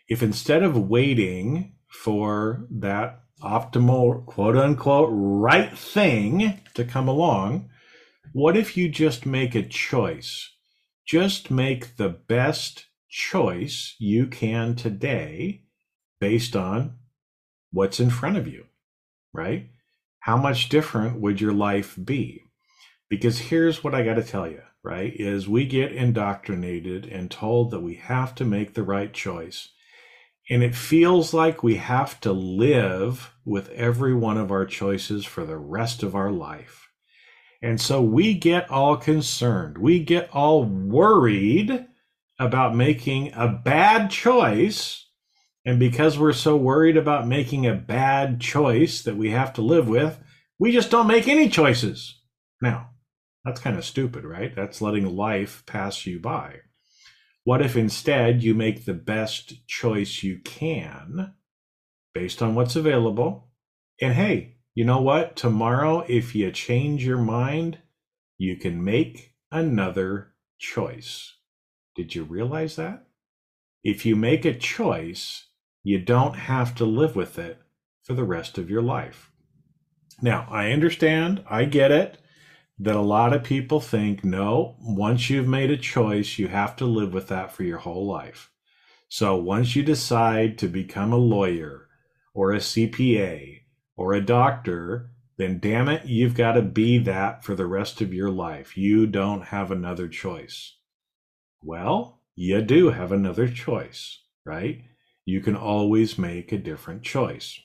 if 0.07 0.23
instead 0.23 0.63
of 0.63 0.89
waiting 0.89 1.73
for 1.89 2.65
that 2.71 3.23
optimal, 3.43 4.25
quote 4.25 4.55
unquote, 4.55 5.09
right 5.11 5.77
thing 5.77 6.61
to 6.77 6.85
come 6.85 7.07
along, 7.07 7.69
what 8.33 8.57
if 8.57 8.75
you 8.77 8.89
just 8.89 9.25
make 9.25 9.53
a 9.53 9.67
choice 9.67 10.51
just 11.07 11.49
make 11.49 11.95
the 11.95 12.09
best 12.09 12.87
choice 13.09 13.95
you 13.97 14.27
can 14.27 14.75
today 14.75 15.63
based 16.19 16.55
on 16.55 16.97
what's 17.71 17.99
in 17.99 18.09
front 18.09 18.35
of 18.35 18.45
you, 18.45 18.65
right? 19.33 19.69
How 20.19 20.35
much 20.35 20.67
different 20.67 21.21
would 21.21 21.39
your 21.39 21.53
life 21.53 21.97
be? 22.03 22.43
Because 23.09 23.39
here's 23.39 23.83
what 23.83 23.95
I 23.95 24.03
got 24.03 24.15
to 24.15 24.23
tell 24.23 24.49
you, 24.49 24.61
right? 24.83 25.13
Is 25.15 25.47
we 25.47 25.65
get 25.65 25.93
indoctrinated 25.93 27.05
and 27.05 27.31
told 27.31 27.71
that 27.71 27.79
we 27.79 27.95
have 27.95 28.35
to 28.35 28.43
make 28.43 28.73
the 28.73 28.83
right 28.83 29.13
choice. 29.13 29.69
And 30.49 30.63
it 30.63 30.75
feels 30.75 31.33
like 31.33 31.61
we 31.61 31.75
have 31.75 32.19
to 32.21 32.31
live 32.31 33.33
with 33.43 33.69
every 33.69 34.13
one 34.13 34.37
of 34.37 34.51
our 34.51 34.65
choices 34.65 35.25
for 35.25 35.45
the 35.45 35.57
rest 35.57 36.03
of 36.03 36.15
our 36.15 36.31
life. 36.31 36.89
And 37.61 37.81
so 37.81 38.01
we 38.01 38.33
get 38.33 38.69
all 38.69 38.97
concerned. 38.97 39.77
We 39.77 39.99
get 39.99 40.29
all 40.31 40.63
worried 40.63 41.85
about 42.39 42.75
making 42.75 43.33
a 43.33 43.47
bad 43.47 44.11
choice. 44.11 45.05
And 45.65 45.79
because 45.79 46.17
we're 46.17 46.33
so 46.33 46.55
worried 46.55 46.95
about 46.95 47.27
making 47.27 47.65
a 47.65 47.73
bad 47.73 48.39
choice 48.39 49.01
that 49.03 49.17
we 49.17 49.31
have 49.31 49.53
to 49.53 49.61
live 49.61 49.89
with, 49.89 50.19
we 50.59 50.71
just 50.71 50.91
don't 50.91 51.07
make 51.07 51.27
any 51.27 51.49
choices. 51.49 52.21
Now, 52.61 52.91
that's 53.43 53.59
kind 53.59 53.77
of 53.77 53.85
stupid, 53.85 54.23
right? 54.23 54.55
That's 54.55 54.81
letting 54.81 55.15
life 55.15 55.63
pass 55.65 56.05
you 56.05 56.19
by. 56.19 56.61
What 57.47 57.61
if 57.61 57.77
instead 57.77 58.43
you 58.43 58.53
make 58.53 58.83
the 58.83 58.93
best 58.93 59.65
choice 59.67 60.21
you 60.21 60.39
can 60.39 61.33
based 62.13 62.41
on 62.41 62.55
what's 62.55 62.75
available? 62.75 63.47
And 64.01 64.15
hey, 64.15 64.57
you 64.75 64.83
know 64.83 65.01
what? 65.01 65.37
Tomorrow, 65.37 66.03
if 66.09 66.35
you 66.35 66.51
change 66.51 67.05
your 67.05 67.19
mind, 67.19 67.77
you 68.37 68.57
can 68.57 68.83
make 68.83 69.35
another 69.49 70.33
choice. 70.59 71.35
Did 71.95 72.15
you 72.15 72.25
realize 72.25 72.75
that? 72.75 73.05
If 73.81 74.05
you 74.05 74.17
make 74.17 74.43
a 74.43 74.53
choice, 74.53 75.45
you 75.83 75.99
don't 75.99 76.35
have 76.35 76.75
to 76.75 76.83
live 76.83 77.15
with 77.15 77.39
it 77.39 77.61
for 78.03 78.13
the 78.13 78.25
rest 78.25 78.57
of 78.57 78.69
your 78.69 78.81
life. 78.81 79.31
Now, 80.21 80.49
I 80.51 80.73
understand, 80.73 81.45
I 81.49 81.63
get 81.63 81.93
it, 81.93 82.17
that 82.79 82.95
a 82.95 83.01
lot 83.01 83.33
of 83.33 83.43
people 83.43 83.79
think 83.79 84.23
no, 84.23 84.75
once 84.79 85.29
you've 85.29 85.47
made 85.47 85.71
a 85.71 85.77
choice, 85.77 86.37
you 86.37 86.47
have 86.47 86.75
to 86.75 86.85
live 86.85 87.13
with 87.13 87.27
that 87.29 87.51
for 87.51 87.63
your 87.63 87.79
whole 87.79 88.05
life. 88.05 88.51
So 89.09 89.35
once 89.35 89.75
you 89.75 89.83
decide 89.83 90.57
to 90.59 90.67
become 90.67 91.11
a 91.11 91.17
lawyer 91.17 91.87
or 92.33 92.51
a 92.51 92.57
CPA 92.57 93.61
or 93.95 94.13
a 94.13 94.21
doctor, 94.21 95.11
then 95.37 95.59
damn 95.59 95.87
it, 95.87 96.05
you've 96.05 96.35
got 96.35 96.53
to 96.53 96.61
be 96.61 96.97
that 96.99 97.43
for 97.43 97.55
the 97.55 97.65
rest 97.65 98.01
of 98.01 98.13
your 98.13 98.29
life. 98.29 98.77
You 98.77 99.07
don't 99.07 99.45
have 99.45 99.71
another 99.71 100.07
choice. 100.07 100.77
Well, 101.63 102.21
you 102.35 102.61
do 102.61 102.89
have 102.89 103.11
another 103.11 103.47
choice, 103.47 104.21
right? 104.45 104.83
You 105.25 105.41
can 105.41 105.55
always 105.55 106.17
make 106.17 106.51
a 106.51 106.57
different 106.57 107.03
choice. 107.03 107.59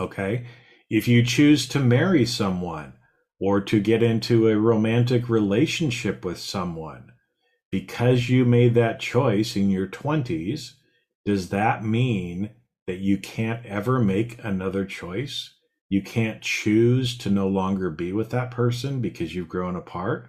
Okay? 0.00 0.46
If 0.88 1.06
you 1.08 1.22
choose 1.22 1.68
to 1.68 1.80
marry 1.80 2.24
someone 2.24 2.94
or 3.38 3.60
to 3.60 3.80
get 3.80 4.02
into 4.02 4.48
a 4.48 4.56
romantic 4.56 5.28
relationship 5.28 6.24
with 6.24 6.38
someone, 6.38 7.12
because 7.70 8.28
you 8.30 8.44
made 8.44 8.74
that 8.74 9.00
choice 9.00 9.56
in 9.56 9.70
your 9.70 9.86
20s, 9.86 10.72
does 11.24 11.48
that 11.50 11.84
mean 11.84 12.50
that 12.86 12.98
you 12.98 13.18
can't 13.18 13.64
ever 13.66 13.98
make 13.98 14.38
another 14.44 14.84
choice. 14.84 15.54
You 15.88 16.02
can't 16.02 16.40
choose 16.40 17.16
to 17.18 17.30
no 17.30 17.48
longer 17.48 17.90
be 17.90 18.12
with 18.12 18.30
that 18.30 18.50
person 18.50 19.00
because 19.00 19.34
you've 19.34 19.48
grown 19.48 19.76
apart. 19.76 20.28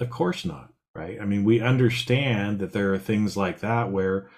Of 0.00 0.10
course 0.10 0.44
not, 0.44 0.72
right? 0.94 1.18
I 1.20 1.24
mean, 1.24 1.44
we 1.44 1.60
understand 1.60 2.58
that 2.60 2.72
there 2.72 2.92
are 2.92 2.98
things 2.98 3.36
like 3.36 3.60
that 3.60 3.90
where 3.90 4.28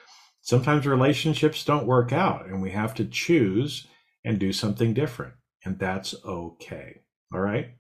sometimes 0.43 0.87
relationships 0.87 1.65
don't 1.65 1.87
work 1.87 2.13
out 2.13 2.47
and 2.47 2.63
we 2.63 2.71
have 2.71 2.95
to 2.95 3.05
choose 3.05 3.87
and 4.25 4.39
do 4.39 4.53
something 4.53 4.95
different. 4.95 5.35
And 5.65 5.79
that's 5.79 6.15
okay. 6.25 7.01
All 7.33 7.41
right. 7.41 7.75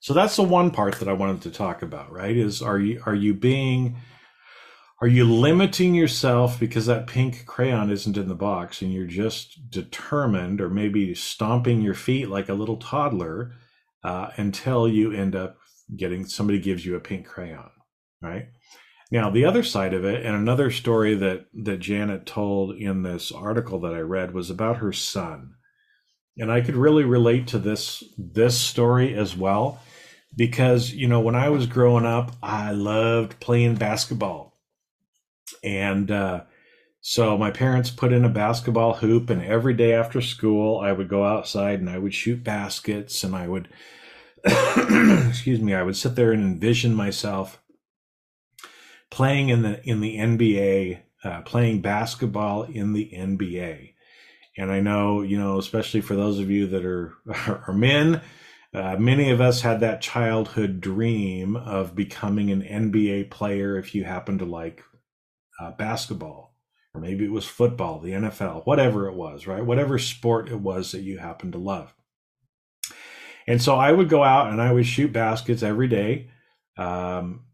So 0.00 0.12
that's 0.12 0.36
the 0.36 0.42
one 0.42 0.70
part 0.70 0.96
that 0.96 1.08
I 1.08 1.14
wanted 1.14 1.42
to 1.42 1.50
talk 1.50 1.82
about, 1.82 2.12
right? 2.12 2.36
Is 2.36 2.60
are 2.60 2.78
you 2.78 3.02
are 3.06 3.14
you 3.14 3.34
being 3.34 3.96
are 5.00 5.08
you 5.08 5.24
limiting 5.24 5.94
yourself 5.94 6.58
because 6.58 6.86
that 6.86 7.06
pink 7.06 7.46
crayon 7.46 7.90
isn't 7.90 8.16
in 8.16 8.28
the 8.28 8.34
box 8.34 8.80
and 8.80 8.92
you're 8.92 9.06
just 9.06 9.70
determined 9.70 10.60
or 10.60 10.70
maybe 10.70 11.14
stomping 11.14 11.82
your 11.82 11.94
feet 11.94 12.28
like 12.28 12.48
a 12.48 12.54
little 12.54 12.76
toddler 12.76 13.52
uh, 14.04 14.30
until 14.36 14.88
you 14.88 15.12
end 15.12 15.34
up 15.34 15.56
getting 15.96 16.24
somebody 16.24 16.58
gives 16.58 16.86
you 16.86 16.96
a 16.96 17.00
pink 17.00 17.26
crayon, 17.26 17.70
right? 18.22 18.46
Now, 19.10 19.30
the 19.30 19.44
other 19.44 19.62
side 19.62 19.94
of 19.94 20.04
it, 20.04 20.24
and 20.24 20.34
another 20.34 20.70
story 20.70 21.14
that, 21.16 21.46
that 21.64 21.78
Janet 21.78 22.26
told 22.26 22.76
in 22.76 23.02
this 23.02 23.30
article 23.30 23.80
that 23.80 23.94
I 23.94 24.00
read 24.00 24.32
was 24.32 24.50
about 24.50 24.78
her 24.78 24.92
son. 24.92 25.54
And 26.38 26.50
I 26.50 26.60
could 26.60 26.76
really 26.76 27.04
relate 27.04 27.48
to 27.48 27.58
this 27.58 28.02
this 28.18 28.58
story 28.58 29.14
as 29.14 29.36
well 29.36 29.80
because 30.36 30.92
you 30.92 31.06
know 31.06 31.20
when 31.20 31.36
I 31.36 31.48
was 31.48 31.66
growing 31.66 32.04
up, 32.04 32.32
I 32.42 32.72
loved 32.72 33.38
playing 33.40 33.76
basketball 33.76 34.54
and 35.62 36.10
uh, 36.10 36.42
so 37.00 37.36
my 37.36 37.50
parents 37.50 37.90
put 37.90 38.12
in 38.12 38.24
a 38.24 38.30
basketball 38.30 38.94
hoop, 38.94 39.30
and 39.30 39.42
every 39.42 39.74
day 39.74 39.92
after 39.92 40.20
school, 40.20 40.80
I 40.80 40.92
would 40.92 41.08
go 41.08 41.24
outside 41.24 41.80
and 41.80 41.90
I 41.90 41.98
would 41.98 42.14
shoot 42.14 42.44
baskets, 42.44 43.24
and 43.24 43.34
I 43.34 43.48
would, 43.48 43.68
excuse 44.44 45.60
me, 45.60 45.74
I 45.74 45.82
would 45.82 45.96
sit 45.96 46.14
there 46.16 46.32
and 46.32 46.42
envision 46.42 46.94
myself 46.94 47.62
playing 49.10 49.48
in 49.48 49.62
the 49.62 49.82
in 49.88 50.00
the 50.00 50.16
NBA, 50.16 51.00
uh, 51.24 51.42
playing 51.42 51.80
basketball 51.80 52.64
in 52.64 52.92
the 52.92 53.10
NBA. 53.14 53.93
And 54.56 54.70
I 54.70 54.80
know, 54.80 55.22
you 55.22 55.38
know, 55.38 55.58
especially 55.58 56.00
for 56.00 56.14
those 56.14 56.38
of 56.38 56.50
you 56.50 56.66
that 56.68 56.84
are 56.84 57.14
are 57.66 57.72
men, 57.72 58.20
uh, 58.72 58.96
many 58.98 59.30
of 59.30 59.40
us 59.40 59.60
had 59.60 59.80
that 59.80 60.00
childhood 60.00 60.80
dream 60.80 61.56
of 61.56 61.94
becoming 61.94 62.50
an 62.50 62.62
NBA 62.62 63.30
player 63.30 63.76
if 63.78 63.94
you 63.94 64.04
happen 64.04 64.38
to 64.38 64.44
like 64.44 64.82
uh, 65.60 65.70
basketball, 65.72 66.56
or 66.92 67.00
maybe 67.00 67.24
it 67.24 67.30
was 67.30 67.46
football, 67.46 68.00
the 68.00 68.12
NFL, 68.12 68.66
whatever 68.66 69.08
it 69.08 69.14
was, 69.14 69.46
right? 69.46 69.64
Whatever 69.64 69.98
sport 69.98 70.48
it 70.48 70.60
was 70.60 70.92
that 70.92 71.02
you 71.02 71.18
happened 71.18 71.52
to 71.52 71.58
love. 71.58 71.94
And 73.46 73.62
so 73.62 73.76
I 73.76 73.92
would 73.92 74.08
go 74.08 74.24
out 74.24 74.50
and 74.50 74.60
I 74.60 74.72
would 74.72 74.86
shoot 74.86 75.12
baskets 75.12 75.62
every 75.62 75.86
day. 75.86 76.30
Um, 76.76 77.44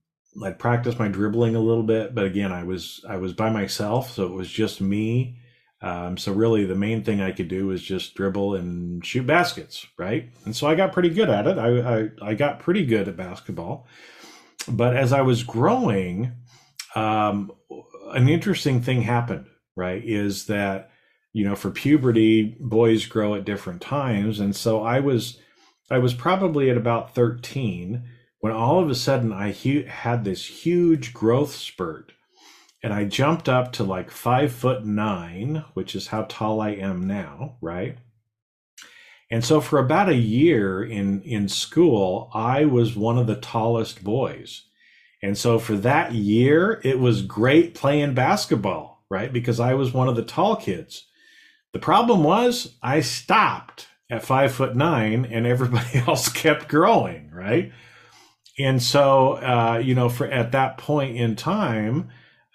I'd 0.42 0.59
practice 0.59 0.99
my 0.99 1.09
dribbling 1.09 1.57
a 1.57 1.61
little 1.61 1.83
bit, 1.83 2.14
but 2.14 2.25
again, 2.25 2.52
I 2.52 2.62
was 2.62 3.04
I 3.09 3.16
was 3.16 3.33
by 3.33 3.50
myself, 3.50 4.12
so 4.12 4.25
it 4.26 4.33
was 4.33 4.49
just 4.49 4.80
me 4.80 5.39
Um, 5.82 6.18
so 6.18 6.32
really, 6.32 6.66
the 6.66 6.75
main 6.75 7.02
thing 7.02 7.20
I 7.22 7.32
could 7.32 7.49
do 7.49 7.66
was 7.66 7.82
just 7.82 8.14
dribble 8.14 8.54
and 8.54 9.04
shoot 9.04 9.26
baskets, 9.26 9.87
right? 9.99 10.28
And 10.44 10.54
so 10.54 10.66
I 10.66 10.75
got 10.75 10.92
pretty 10.92 11.08
good 11.08 11.30
at 11.30 11.46
it. 11.46 11.58
I 11.58 12.00
I, 12.00 12.30
I 12.30 12.34
got 12.34 12.60
pretty 12.60 12.84
good 12.84 13.08
at 13.08 13.16
basketball, 13.16 13.87
but 14.68 14.94
as 14.94 15.12
I 15.12 15.22
was 15.22 15.42
growing, 15.42 16.32
um, 16.94 17.50
an 18.12 18.28
interesting 18.28 18.82
thing 18.82 19.02
happened. 19.02 19.46
Right, 19.76 20.02
is 20.04 20.46
that 20.46 20.90
you 21.32 21.44
know 21.44 21.56
for 21.56 21.70
puberty, 21.70 22.56
boys 22.60 23.06
grow 23.06 23.34
at 23.34 23.46
different 23.46 23.80
times, 23.80 24.38
and 24.38 24.54
so 24.54 24.82
I 24.82 25.00
was 25.00 25.38
I 25.90 25.99
was 25.99 26.12
probably 26.12 26.68
at 26.68 26.76
about 26.76 27.14
thirteen 27.14 28.04
when 28.40 28.52
all 28.52 28.82
of 28.82 28.90
a 28.90 28.94
sudden 28.94 29.32
I 29.32 29.52
hu- 29.52 29.84
had 29.84 30.25
this 30.25 30.64
huge 30.64 31.14
growth 31.14 31.54
spurt 31.54 32.12
and 32.82 32.92
I 32.92 33.04
jumped 33.04 33.49
up 33.49 33.72
to 33.75 33.84
like 33.84 34.10
five 34.10 34.52
foot 34.52 34.84
nine, 34.84 35.64
which 35.75 35.94
is 35.94 36.08
how 36.08 36.22
tall 36.22 36.60
I 36.60 36.70
am 36.70 37.06
now, 37.06 37.56
right? 37.60 37.99
And 39.30 39.44
so 39.44 39.60
for 39.60 39.78
about 39.78 40.08
a 40.08 40.16
year 40.16 40.82
in 40.82 41.22
in 41.22 41.49
school, 41.49 42.30
I 42.34 42.64
was 42.64 42.96
one 42.96 43.18
of 43.18 43.26
the 43.26 43.37
tallest 43.37 44.02
boys. 44.02 44.64
And 45.22 45.37
so 45.37 45.58
for 45.58 45.76
that 45.76 46.12
year, 46.12 46.80
it 46.82 46.99
was 46.99 47.22
great 47.22 47.75
playing 47.75 48.14
basketball, 48.14 49.04
right? 49.10 49.32
Because 49.32 49.60
I 49.60 49.75
was 49.75 49.92
one 49.92 50.08
of 50.08 50.16
the 50.16 50.22
tall 50.22 50.56
kids. 50.56 51.06
The 51.72 51.78
problem 51.78 52.25
was 52.25 52.76
I 52.82 53.00
stopped 53.00 53.87
at 54.10 54.25
five 54.25 54.52
foot 54.52 54.75
nine 54.75 55.25
and 55.25 55.46
everybody 55.46 55.99
else 56.06 56.28
kept 56.28 56.68
growing, 56.68 57.30
right? 57.30 57.72
And 58.58 58.82
so, 58.82 59.34
uh, 59.34 59.80
you 59.82 59.94
know, 59.94 60.08
for 60.08 60.26
at 60.26 60.52
that 60.52 60.78
point 60.78 61.16
in 61.16 61.37
time, 61.37 62.10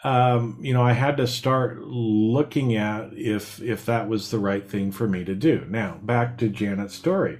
um, 0.05 0.59
you 0.61 0.71
know, 0.71 0.83
I 0.83 0.93
had 0.93 1.17
to 1.17 1.25
start 1.25 1.79
looking 1.81 2.75
at 2.75 3.09
if 3.13 3.59
if 3.59 3.87
that 3.87 4.07
was 4.07 4.29
the 4.29 4.37
right 4.37 4.69
thing 4.69 4.91
for 4.91 5.07
me 5.07 5.25
to 5.25 5.33
do. 5.33 5.65
Now, 5.67 5.97
back 6.03 6.37
to 6.37 6.47
Janet's 6.47 6.93
story. 6.93 7.39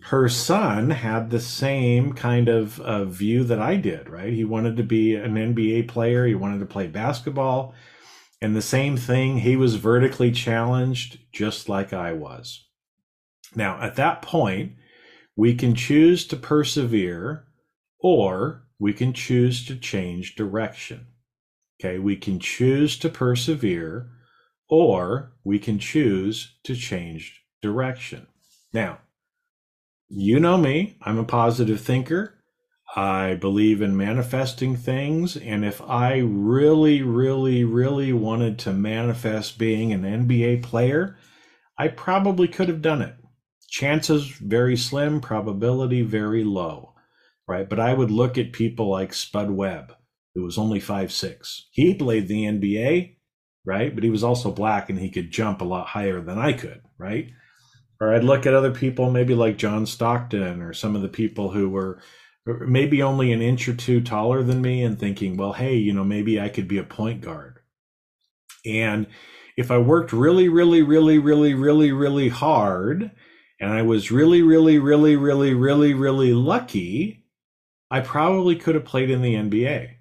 Her 0.00 0.28
son 0.28 0.90
had 0.90 1.30
the 1.30 1.38
same 1.38 2.12
kind 2.12 2.48
of 2.48 2.80
uh, 2.80 3.04
view 3.04 3.44
that 3.44 3.60
I 3.60 3.76
did, 3.76 4.10
right? 4.10 4.32
He 4.32 4.44
wanted 4.44 4.76
to 4.76 4.82
be 4.82 5.14
an 5.14 5.36
NBA 5.36 5.86
player. 5.86 6.26
He 6.26 6.34
wanted 6.34 6.58
to 6.58 6.66
play 6.66 6.88
basketball. 6.88 7.74
And 8.42 8.56
the 8.56 8.60
same 8.60 8.96
thing, 8.96 9.38
he 9.38 9.54
was 9.54 9.76
vertically 9.76 10.32
challenged 10.32 11.20
just 11.32 11.68
like 11.68 11.92
I 11.92 12.12
was. 12.12 12.66
Now, 13.54 13.80
at 13.80 13.94
that 13.94 14.20
point, 14.20 14.72
we 15.36 15.54
can 15.54 15.76
choose 15.76 16.26
to 16.26 16.36
persevere 16.36 17.44
or 18.00 18.64
we 18.80 18.92
can 18.92 19.12
choose 19.12 19.64
to 19.66 19.76
change 19.76 20.34
direction. 20.34 21.06
Okay, 21.84 21.98
we 21.98 22.16
can 22.16 22.40
choose 22.40 22.96
to 22.96 23.10
persevere 23.10 24.08
or 24.70 25.34
we 25.44 25.58
can 25.58 25.78
choose 25.78 26.56
to 26.64 26.74
change 26.74 27.42
direction. 27.60 28.26
Now, 28.72 29.00
you 30.08 30.40
know 30.40 30.56
me, 30.56 30.96
I'm 31.02 31.18
a 31.18 31.24
positive 31.24 31.82
thinker. 31.82 32.42
I 32.96 33.34
believe 33.34 33.82
in 33.82 33.98
manifesting 33.98 34.76
things. 34.76 35.36
And 35.36 35.62
if 35.62 35.82
I 35.82 36.20
really, 36.20 37.02
really, 37.02 37.64
really 37.64 38.14
wanted 38.14 38.58
to 38.60 38.72
manifest 38.72 39.58
being 39.58 39.92
an 39.92 40.04
NBA 40.04 40.62
player, 40.62 41.18
I 41.76 41.88
probably 41.88 42.48
could 42.48 42.68
have 42.68 42.80
done 42.80 43.02
it. 43.02 43.16
Chances 43.68 44.28
very 44.28 44.78
slim, 44.78 45.20
probability 45.20 46.00
very 46.00 46.44
low, 46.44 46.94
right? 47.46 47.68
But 47.68 47.78
I 47.78 47.92
would 47.92 48.10
look 48.10 48.38
at 48.38 48.54
people 48.54 48.88
like 48.88 49.12
Spud 49.12 49.50
Webb 49.50 49.94
who 50.34 50.42
was 50.42 50.58
only 50.58 50.80
five 50.80 51.12
six. 51.12 51.68
He 51.70 51.94
played 51.94 52.28
the 52.28 52.44
NBA, 52.44 53.16
right? 53.64 53.94
But 53.94 54.04
he 54.04 54.10
was 54.10 54.24
also 54.24 54.50
black 54.50 54.90
and 54.90 54.98
he 54.98 55.10
could 55.10 55.30
jump 55.30 55.60
a 55.60 55.64
lot 55.64 55.88
higher 55.88 56.20
than 56.20 56.38
I 56.38 56.52
could, 56.52 56.82
right? 56.98 57.30
Or 58.00 58.12
I'd 58.12 58.24
look 58.24 58.44
at 58.46 58.54
other 58.54 58.72
people, 58.72 59.10
maybe 59.10 59.34
like 59.34 59.56
John 59.56 59.86
Stockton 59.86 60.60
or 60.60 60.72
some 60.72 60.96
of 60.96 61.02
the 61.02 61.08
people 61.08 61.50
who 61.50 61.68
were 61.70 62.00
maybe 62.46 63.02
only 63.02 63.32
an 63.32 63.40
inch 63.40 63.68
or 63.68 63.74
two 63.74 64.00
taller 64.00 64.42
than 64.42 64.60
me 64.60 64.82
and 64.82 64.98
thinking, 64.98 65.36
well, 65.36 65.52
hey, 65.52 65.76
you 65.76 65.92
know, 65.92 66.04
maybe 66.04 66.40
I 66.40 66.48
could 66.48 66.68
be 66.68 66.78
a 66.78 66.84
point 66.84 67.20
guard. 67.20 67.60
And 68.66 69.06
if 69.56 69.70
I 69.70 69.78
worked 69.78 70.12
really, 70.12 70.48
really, 70.48 70.82
really, 70.82 71.18
really, 71.18 71.54
really, 71.54 71.92
really 71.92 72.28
hard 72.28 73.10
and 73.60 73.72
I 73.72 73.82
was 73.82 74.10
really, 74.10 74.42
really, 74.42 74.78
really, 74.78 75.16
really, 75.16 75.54
really, 75.54 75.94
really 75.94 76.34
lucky, 76.34 77.24
I 77.90 78.00
probably 78.00 78.56
could 78.56 78.74
have 78.74 78.84
played 78.84 79.10
in 79.10 79.22
the 79.22 79.34
NBA 79.34 79.94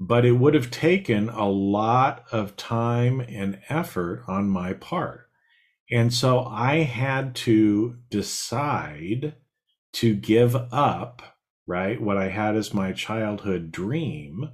but 0.00 0.24
it 0.24 0.32
would 0.32 0.54
have 0.54 0.70
taken 0.70 1.28
a 1.28 1.46
lot 1.46 2.24
of 2.32 2.56
time 2.56 3.20
and 3.20 3.60
effort 3.68 4.24
on 4.26 4.48
my 4.48 4.72
part. 4.72 5.28
And 5.90 6.12
so 6.12 6.44
I 6.44 6.78
had 6.78 7.34
to 7.36 7.98
decide 8.08 9.34
to 9.92 10.14
give 10.14 10.56
up, 10.72 11.36
right, 11.66 12.00
what 12.00 12.16
I 12.16 12.28
had 12.28 12.56
as 12.56 12.72
my 12.72 12.92
childhood 12.92 13.70
dream 13.70 14.50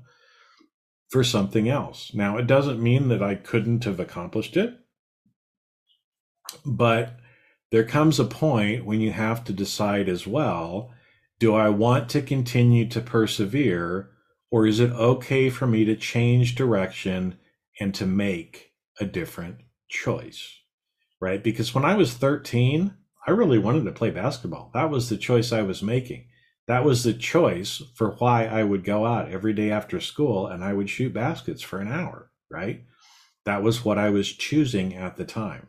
for 1.10 1.22
something 1.22 1.68
else. 1.68 2.12
Now, 2.12 2.38
it 2.38 2.48
doesn't 2.48 2.82
mean 2.82 3.08
that 3.08 3.22
I 3.22 3.36
couldn't 3.36 3.84
have 3.84 4.00
accomplished 4.00 4.56
it, 4.56 4.74
but 6.64 7.16
there 7.70 7.84
comes 7.84 8.18
a 8.18 8.24
point 8.24 8.84
when 8.84 9.00
you 9.00 9.12
have 9.12 9.44
to 9.44 9.52
decide 9.52 10.08
as 10.08 10.26
well 10.26 10.90
do 11.38 11.54
I 11.54 11.68
want 11.68 12.08
to 12.10 12.22
continue 12.22 12.88
to 12.88 13.00
persevere? 13.02 14.08
Or 14.50 14.66
is 14.66 14.80
it 14.80 14.92
okay 14.92 15.50
for 15.50 15.66
me 15.66 15.84
to 15.84 15.96
change 15.96 16.54
direction 16.54 17.38
and 17.80 17.94
to 17.94 18.06
make 18.06 18.72
a 19.00 19.04
different 19.04 19.58
choice? 19.88 20.60
Right? 21.20 21.42
Because 21.42 21.74
when 21.74 21.84
I 21.84 21.94
was 21.94 22.14
13, 22.14 22.94
I 23.26 23.30
really 23.32 23.58
wanted 23.58 23.84
to 23.84 23.92
play 23.92 24.10
basketball. 24.10 24.70
That 24.72 24.90
was 24.90 25.08
the 25.08 25.16
choice 25.16 25.52
I 25.52 25.62
was 25.62 25.82
making. 25.82 26.26
That 26.68 26.84
was 26.84 27.04
the 27.04 27.14
choice 27.14 27.82
for 27.94 28.12
why 28.18 28.46
I 28.46 28.64
would 28.64 28.84
go 28.84 29.06
out 29.06 29.30
every 29.30 29.52
day 29.52 29.70
after 29.70 30.00
school 30.00 30.46
and 30.46 30.64
I 30.64 30.72
would 30.72 30.90
shoot 30.90 31.12
baskets 31.12 31.62
for 31.62 31.78
an 31.78 31.88
hour, 31.88 32.30
right? 32.50 32.84
That 33.44 33.62
was 33.62 33.84
what 33.84 33.98
I 33.98 34.10
was 34.10 34.32
choosing 34.32 34.94
at 34.94 35.16
the 35.16 35.24
time. 35.24 35.68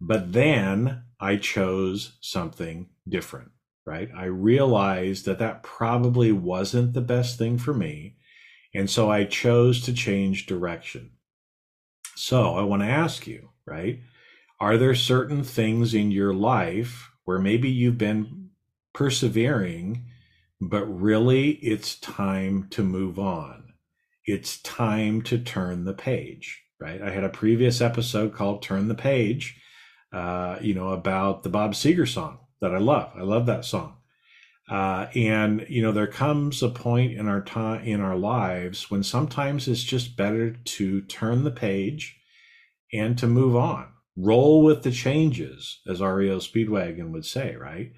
But 0.00 0.32
then 0.32 1.02
I 1.20 1.36
chose 1.36 2.16
something 2.20 2.88
different 3.08 3.50
right? 3.90 4.08
I 4.16 4.26
realized 4.26 5.24
that 5.24 5.40
that 5.40 5.64
probably 5.64 6.30
wasn't 6.30 6.92
the 6.92 7.00
best 7.00 7.36
thing 7.38 7.58
for 7.58 7.74
me. 7.74 8.14
And 8.72 8.88
so 8.88 9.10
I 9.10 9.24
chose 9.24 9.82
to 9.82 9.92
change 9.92 10.46
direction. 10.46 11.10
So 12.14 12.54
I 12.54 12.62
want 12.62 12.82
to 12.82 12.88
ask 12.88 13.26
you, 13.26 13.48
right? 13.66 13.98
Are 14.60 14.76
there 14.76 14.94
certain 14.94 15.42
things 15.42 15.92
in 15.92 16.12
your 16.12 16.32
life 16.32 17.10
where 17.24 17.40
maybe 17.40 17.68
you've 17.68 17.98
been 17.98 18.50
persevering, 18.94 20.04
but 20.60 20.84
really 20.86 21.54
it's 21.54 21.96
time 21.96 22.68
to 22.70 22.84
move 22.84 23.18
on? 23.18 23.72
It's 24.24 24.62
time 24.62 25.20
to 25.22 25.36
turn 25.36 25.84
the 25.84 25.94
page, 25.94 26.62
right? 26.78 27.02
I 27.02 27.10
had 27.10 27.24
a 27.24 27.28
previous 27.28 27.80
episode 27.80 28.34
called 28.34 28.62
Turn 28.62 28.86
the 28.86 28.94
Page, 28.94 29.60
uh, 30.12 30.58
you 30.60 30.74
know, 30.74 30.90
about 30.90 31.42
the 31.42 31.48
Bob 31.48 31.72
Seger 31.72 32.06
song 32.06 32.38
that 32.60 32.74
I 32.74 32.78
love. 32.78 33.12
I 33.16 33.22
love 33.22 33.46
that 33.46 33.64
song. 33.64 33.96
Uh, 34.70 35.08
and 35.16 35.66
you 35.68 35.82
know, 35.82 35.90
there 35.90 36.06
comes 36.06 36.62
a 36.62 36.68
point 36.68 37.12
in 37.12 37.26
our 37.26 37.42
time 37.42 37.84
in 37.84 38.00
our 38.00 38.16
lives 38.16 38.90
when 38.90 39.02
sometimes 39.02 39.66
it's 39.66 39.82
just 39.82 40.16
better 40.16 40.52
to 40.52 41.02
turn 41.02 41.42
the 41.42 41.50
page 41.50 42.16
and 42.92 43.18
to 43.18 43.26
move 43.26 43.56
on, 43.56 43.88
roll 44.16 44.62
with 44.62 44.82
the 44.82 44.92
changes, 44.92 45.80
as 45.88 46.00
REO 46.00 46.38
Speedwagon 46.38 47.10
would 47.10 47.24
say, 47.24 47.56
right? 47.56 47.92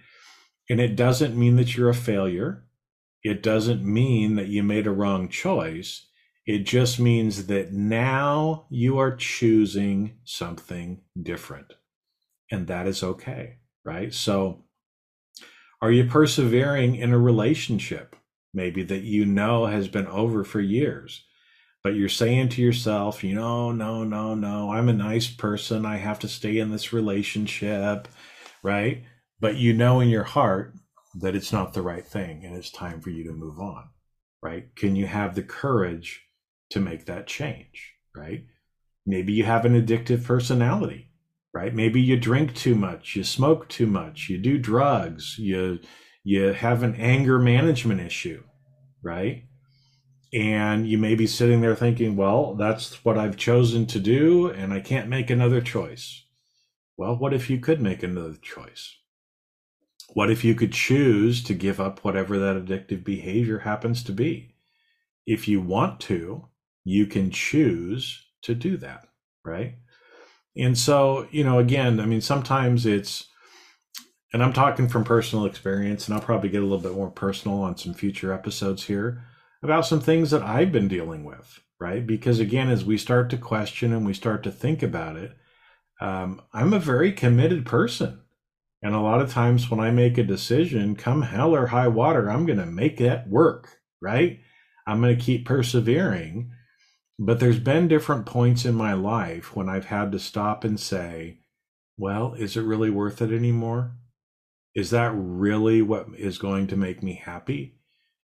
And 0.71 0.81
it 0.81 0.97
doesn't 0.97 1.37
mean 1.37 1.57
that 1.57 1.77
you're 1.77 1.91
a 1.91 1.95
failure. 1.95 2.65
It 3.23 3.43
doesn't 3.43 3.85
mean 3.85 4.37
that 4.37 4.49
you 4.49 4.63
made 4.63 4.87
a 4.87 4.93
wrong 4.93 5.29
choice. 5.29 6.07
It 6.47 6.61
just 6.61 6.99
means 6.99 7.47
that 7.47 7.73
now 7.73 8.67
you 8.71 8.99
are 8.99 9.15
choosing 9.15 10.19
something 10.25 11.03
different. 11.21 11.75
And 12.51 12.67
that 12.67 12.87
is 12.87 13.03
okay 13.03 13.59
right? 13.85 14.13
So, 14.13 14.65
are 15.81 15.91
you 15.91 16.05
persevering 16.05 16.97
in 16.97 17.13
a 17.13 17.19
relationship, 17.19 18.15
maybe 18.55 18.83
that 18.85 19.03
you 19.03 19.27
know 19.27 19.67
has 19.67 19.89
been 19.89 20.07
over 20.07 20.45
for 20.45 20.61
years? 20.61 21.25
But 21.83 21.95
you're 21.95 22.09
saying 22.09 22.51
to 22.51 22.63
yourself, 22.63 23.25
you 23.25 23.35
know, 23.35 23.73
no, 23.73 24.05
no, 24.05 24.37
no, 24.37 24.73
I'm 24.73 24.89
a 24.89 24.93
nice 24.93 25.27
person. 25.27 25.85
I 25.85 25.97
have 25.97 26.21
to 26.21 26.29
stay 26.29 26.59
in 26.59 26.71
this 26.71 26.93
relationship, 26.93 28.07
right? 28.63 29.03
But 29.41 29.57
you 29.57 29.73
know 29.73 29.99
in 29.99 30.09
your 30.09 30.23
heart 30.23 30.75
that 31.17 31.35
it's 31.35 31.53
not 31.53 31.75
the 31.75 31.83
right 31.83 32.07
thing 32.07 32.45
and 32.45 32.55
it's 32.55 32.71
time 32.71 33.01
for 33.01 33.11
you 33.11 33.25
to 33.25 33.33
move 33.33 33.59
on, 33.59 33.89
right? 34.41 34.75
Can 34.77 34.95
you 34.95 35.07
have 35.07 35.35
the 35.35 35.43
courage 35.43 36.23
to 36.71 36.79
make 36.79 37.07
that 37.07 37.27
change, 37.27 37.95
right? 38.15 38.45
Maybe 39.05 39.33
you 39.33 39.43
have 39.43 39.65
an 39.65 39.75
addictive 39.75 40.25
personality 40.25 41.12
right? 41.53 41.75
Maybe 41.75 42.01
you 42.01 42.17
drink 42.17 42.55
too 42.55 42.75
much, 42.75 43.15
you 43.17 43.25
smoke 43.25 43.69
too 43.69 43.87
much, 43.87 44.29
you 44.29 44.39
do 44.39 44.59
drugs, 44.59 45.39
you 45.39 45.81
you 46.25 46.53
have 46.53 46.83
an 46.83 46.95
anger 46.97 47.39
management 47.39 48.01
issue, 48.01 48.45
right? 49.03 49.45
And 50.33 50.89
you 50.89 50.97
may 50.97 51.15
be 51.15 51.27
sitting 51.27 51.61
there 51.61 51.75
thinking, 51.75 52.17
well, 52.17 52.55
that's 52.55 53.05
what 53.05 53.19
I've 53.19 53.37
chosen 53.37 53.87
to 53.87 54.01
do, 54.01 54.49
and 54.49 54.73
I 54.73 54.81
can't 54.81 55.09
make 55.09 55.29
another 55.31 55.61
choice. 55.61 56.25
Well, 56.97 57.17
what 57.17 57.35
if 57.35 57.51
you 57.51 57.59
could 57.59 57.81
make 57.81 58.03
another 58.03 58.37
choice? 58.41 58.97
What 60.15 60.31
if 60.31 60.45
you 60.45 60.55
could 60.55 60.73
choose 60.73 61.43
to 61.45 61.55
give 61.55 61.81
up 61.81 62.05
whatever 62.05 62.39
that 62.39 62.57
addictive 62.57 63.05
behavior 63.05 63.61
happens 63.61 64.03
to 64.05 64.13
be? 64.13 64.55
If 65.27 65.49
you 65.49 65.61
want 65.61 66.01
to, 66.01 66.49
you 66.85 67.07
can 67.07 67.31
choose 67.31 68.27
to 68.43 68.55
do 68.55 68.77
that, 68.79 69.09
right? 69.45 69.77
And 70.57 70.77
so, 70.77 71.27
you 71.31 71.45
know, 71.45 71.59
again, 71.59 71.99
I 72.01 72.07
mean, 72.07 72.21
sometimes 72.21 72.85
it's, 72.85 73.29
and 74.33 74.43
I'm 74.43 74.53
talking 74.53 74.89
from 74.89 75.05
personal 75.05 75.47
experience, 75.47 76.07
and 76.07 76.15
I'll 76.15 76.23
probably 76.23 76.49
get 76.49 76.63
a 76.63 76.67
little 76.67 76.79
bit 76.79 76.95
more 76.95 77.11
personal 77.11 77.61
on 77.63 77.77
some 77.77 77.95
future 77.95 78.33
episodes 78.33 78.85
here 78.85 79.25
about 79.63 79.87
some 79.87 80.01
things 80.01 80.31
that 80.31 80.43
I've 80.43 80.73
been 80.73 80.89
dealing 80.89 81.25
with, 81.25 81.61
right? 81.81 82.07
Because 82.07 82.41
again, 82.41 82.69
as 82.69 82.85
we 82.85 82.99
start 82.99 83.31
to 83.31 83.39
question 83.39 83.93
and 83.93 84.05
we 84.05 84.15
start 84.15 84.43
to 84.43 84.51
think 84.51 84.83
about 84.83 85.17
it, 85.17 85.37
um, 86.01 86.43
I'm 86.53 86.73
a 86.73 86.81
very 86.81 87.13
committed 87.13 87.65
person. 87.65 88.23
And 88.83 88.95
a 88.95 89.01
lot 89.01 89.21
of 89.21 89.31
times 89.31 89.71
when 89.71 89.79
I 89.79 89.93
make 89.93 90.19
a 90.19 90.25
decision, 90.25 90.97
come 90.97 91.23
hell 91.23 91.55
or 91.55 91.67
high 91.67 91.89
water, 91.89 92.29
I'm 92.29 92.45
going 92.45 92.59
to 92.59 92.67
make 92.67 92.99
that 92.99 93.29
work, 93.29 93.79
right? 94.01 94.41
I'm 94.87 95.01
going 95.01 95.17
to 95.17 95.25
keep 95.25 95.47
persevering. 95.47 96.51
But 97.19 97.41
there's 97.41 97.61
been 97.61 97.89
different 97.89 98.27
points 98.27 98.65
in 98.65 98.75
my 98.75 98.95
life 98.95 99.55
when 99.55 99.69
I've 99.69 99.87
had 99.87 100.13
to 100.13 100.19
stop 100.19 100.65
and 100.65 100.79
say, 100.79 101.39
well, 101.97 102.35
is 102.35 102.57
it 102.57 102.63
really 102.63 102.91
worth 102.91 103.21
it 103.23 103.33
anymore? 103.33 103.93
Is 104.75 104.91
that 104.91 105.13
really 105.15 105.83
what 105.83 106.09
is 106.17 106.39
going 106.39 106.67
to 106.69 106.77
make 106.77 107.03
me 107.03 107.15
happy? 107.15 107.77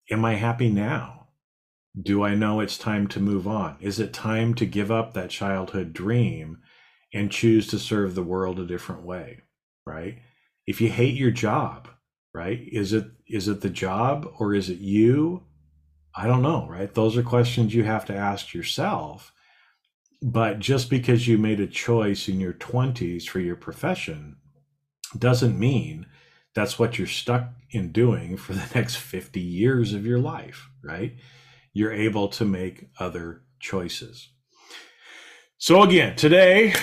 Am 0.09 0.23
I 0.23 0.35
happy 0.35 0.69
now? 0.69 1.27
Do 1.99 2.23
I 2.23 2.35
know 2.35 2.59
it's 2.59 2.77
time 2.77 3.07
to 3.07 3.19
move 3.19 3.47
on? 3.47 3.77
Is 3.81 3.99
it 3.99 4.13
time 4.13 4.53
to 4.55 4.65
give 4.65 4.91
up 4.91 5.13
that 5.13 5.29
childhood 5.29 5.93
dream 5.93 6.59
and 7.13 7.31
choose 7.31 7.67
to 7.67 7.79
serve 7.79 8.15
the 8.15 8.23
world 8.23 8.59
a 8.59 8.65
different 8.65 9.03
way? 9.03 9.41
Right? 9.85 10.19
If 10.65 10.79
you 10.79 10.89
hate 10.89 11.15
your 11.15 11.31
job, 11.31 11.89
right? 12.33 12.59
Is 12.71 12.93
it 12.93 13.05
is 13.27 13.47
it 13.47 13.61
the 13.61 13.69
job 13.69 14.31
or 14.39 14.53
is 14.53 14.69
it 14.69 14.79
you? 14.79 15.43
I 16.17 16.25
don't 16.25 16.41
know, 16.41 16.67
right? 16.67 16.91
Those 16.91 17.15
are 17.15 17.21
questions 17.21 17.75
you 17.75 17.83
have 17.83 18.05
to 18.05 18.15
ask 18.15 18.51
yourself. 18.51 19.31
But 20.19 20.57
just 20.57 20.89
because 20.89 21.27
you 21.27 21.37
made 21.37 21.59
a 21.59 21.67
choice 21.67 22.27
in 22.27 22.39
your 22.39 22.53
20s 22.53 23.27
for 23.27 23.39
your 23.39 23.55
profession 23.55 24.37
doesn't 25.17 25.59
mean 25.59 26.07
that's 26.55 26.79
what 26.79 26.97
you're 26.97 27.05
stuck 27.05 27.49
in 27.69 27.91
doing 27.91 28.35
for 28.35 28.53
the 28.53 28.67
next 28.75 28.95
50 28.95 29.39
years 29.39 29.93
of 29.93 30.07
your 30.07 30.17
life, 30.17 30.69
right? 30.83 31.15
You're 31.71 31.93
able 31.93 32.29
to 32.29 32.45
make 32.45 32.89
other 32.99 33.43
choices. 33.59 34.29
So, 35.59 35.83
again, 35.83 36.15
today, 36.15 36.73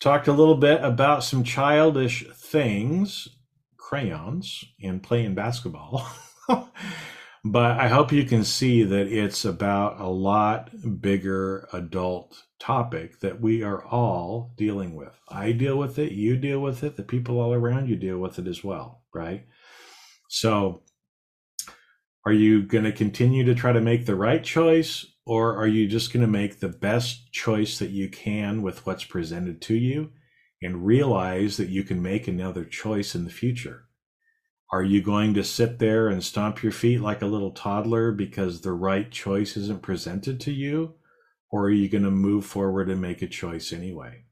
talked 0.00 0.26
a 0.26 0.32
little 0.32 0.56
bit 0.56 0.82
about 0.82 1.22
some 1.22 1.44
childish 1.44 2.24
things, 2.34 3.28
crayons, 3.76 4.64
and 4.82 5.00
playing 5.00 5.34
basketball. 5.36 6.04
but 7.44 7.80
I 7.80 7.88
hope 7.88 8.12
you 8.12 8.24
can 8.24 8.44
see 8.44 8.82
that 8.82 9.06
it's 9.06 9.44
about 9.44 10.00
a 10.00 10.08
lot 10.08 10.70
bigger 11.00 11.68
adult 11.72 12.42
topic 12.58 13.20
that 13.20 13.40
we 13.40 13.62
are 13.62 13.82
all 13.84 14.52
dealing 14.58 14.94
with. 14.94 15.18
I 15.28 15.52
deal 15.52 15.78
with 15.78 15.98
it, 15.98 16.12
you 16.12 16.36
deal 16.36 16.60
with 16.60 16.84
it, 16.84 16.96
the 16.96 17.02
people 17.02 17.40
all 17.40 17.54
around 17.54 17.88
you 17.88 17.96
deal 17.96 18.18
with 18.18 18.38
it 18.38 18.46
as 18.46 18.62
well, 18.62 19.02
right? 19.14 19.46
So, 20.28 20.82
are 22.26 22.32
you 22.32 22.62
going 22.62 22.84
to 22.84 22.92
continue 22.92 23.44
to 23.44 23.54
try 23.54 23.72
to 23.72 23.80
make 23.80 24.04
the 24.04 24.14
right 24.14 24.44
choice, 24.44 25.06
or 25.24 25.56
are 25.56 25.66
you 25.66 25.88
just 25.88 26.12
going 26.12 26.20
to 26.20 26.30
make 26.30 26.60
the 26.60 26.68
best 26.68 27.32
choice 27.32 27.78
that 27.78 27.90
you 27.90 28.10
can 28.10 28.60
with 28.60 28.84
what's 28.86 29.04
presented 29.04 29.62
to 29.62 29.74
you 29.74 30.10
and 30.62 30.84
realize 30.84 31.56
that 31.56 31.70
you 31.70 31.82
can 31.82 32.02
make 32.02 32.28
another 32.28 32.66
choice 32.66 33.14
in 33.14 33.24
the 33.24 33.30
future? 33.30 33.86
Are 34.72 34.82
you 34.82 35.02
going 35.02 35.34
to 35.34 35.44
sit 35.44 35.78
there 35.78 36.08
and 36.08 36.22
stomp 36.22 36.62
your 36.62 36.72
feet 36.72 37.00
like 37.00 37.22
a 37.22 37.26
little 37.26 37.50
toddler 37.50 38.12
because 38.12 38.60
the 38.60 38.72
right 38.72 39.10
choice 39.10 39.56
isn't 39.56 39.82
presented 39.82 40.40
to 40.40 40.52
you? 40.52 40.94
or 41.50 41.64
are 41.64 41.70
you 41.70 41.88
going 41.88 42.04
to 42.04 42.10
move 42.10 42.46
forward 42.46 42.88
and 42.88 43.00
make 43.00 43.22
a 43.22 43.26
choice 43.26 43.72
anyway? 43.72 44.24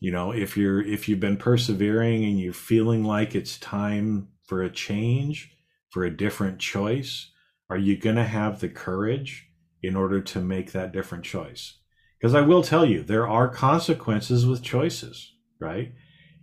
You 0.00 0.12
know 0.12 0.32
if 0.32 0.56
you're 0.56 0.80
if 0.80 1.08
you've 1.08 1.20
been 1.20 1.36
persevering 1.36 2.24
and 2.24 2.40
you're 2.40 2.54
feeling 2.54 3.04
like 3.04 3.34
it's 3.34 3.58
time 3.58 4.28
for 4.46 4.62
a 4.62 4.70
change 4.70 5.54
for 5.90 6.04
a 6.04 6.16
different 6.16 6.58
choice 6.58 7.30
are 7.68 7.76
you 7.76 7.96
going 7.96 8.16
to 8.16 8.24
have 8.24 8.60
the 8.60 8.68
courage 8.68 9.46
in 9.82 9.94
order 9.94 10.20
to 10.20 10.40
make 10.40 10.72
that 10.72 10.92
different 10.92 11.24
choice? 11.24 11.78
Because 12.18 12.34
i 12.34 12.40
will 12.40 12.62
tell 12.62 12.86
you 12.86 13.02
there 13.02 13.28
are 13.28 13.48
consequences 13.48 14.46
with 14.46 14.62
choices 14.62 15.34
right 15.60 15.92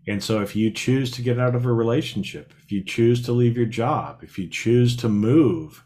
and 0.08 0.24
so 0.24 0.42
if 0.42 0.56
you 0.56 0.72
choose 0.72 1.12
to 1.12 1.22
get 1.22 1.40
out 1.40 1.56
of 1.56 1.66
a 1.66 1.74
relationship 1.74 2.54
if 2.64 2.72
you 2.72 2.84
choose 2.84 3.24
to 3.24 3.32
leave 3.32 3.58
your 3.58 3.66
job 3.66 4.20
if 4.24 4.38
you 4.38 4.48
choose 4.50 4.96
to 4.96 5.10
move 5.10 5.84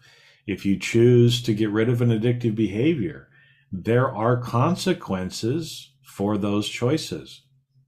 if 0.47 0.65
you 0.65 0.77
choose 0.77 1.41
to 1.41 1.53
get 1.53 1.69
rid 1.69 1.89
of 1.89 2.01
an 2.01 2.09
addictive 2.09 2.55
behavior 2.55 3.27
there 3.71 4.13
are 4.13 4.35
consequences 4.37 5.93
for 6.03 6.37
those 6.37 6.67
choices. 6.67 7.43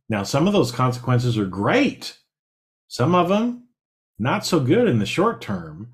Now, 0.08 0.24
some 0.24 0.48
of 0.48 0.54
those 0.54 0.72
consequences 0.72 1.38
are 1.38 1.46
great. 1.46 2.18
Some 2.88 3.14
of 3.14 3.28
them 3.28 3.68
not 4.18 4.46
so 4.46 4.60
good 4.60 4.88
in 4.88 5.00
the 5.00 5.06
short 5.06 5.42
term, 5.42 5.92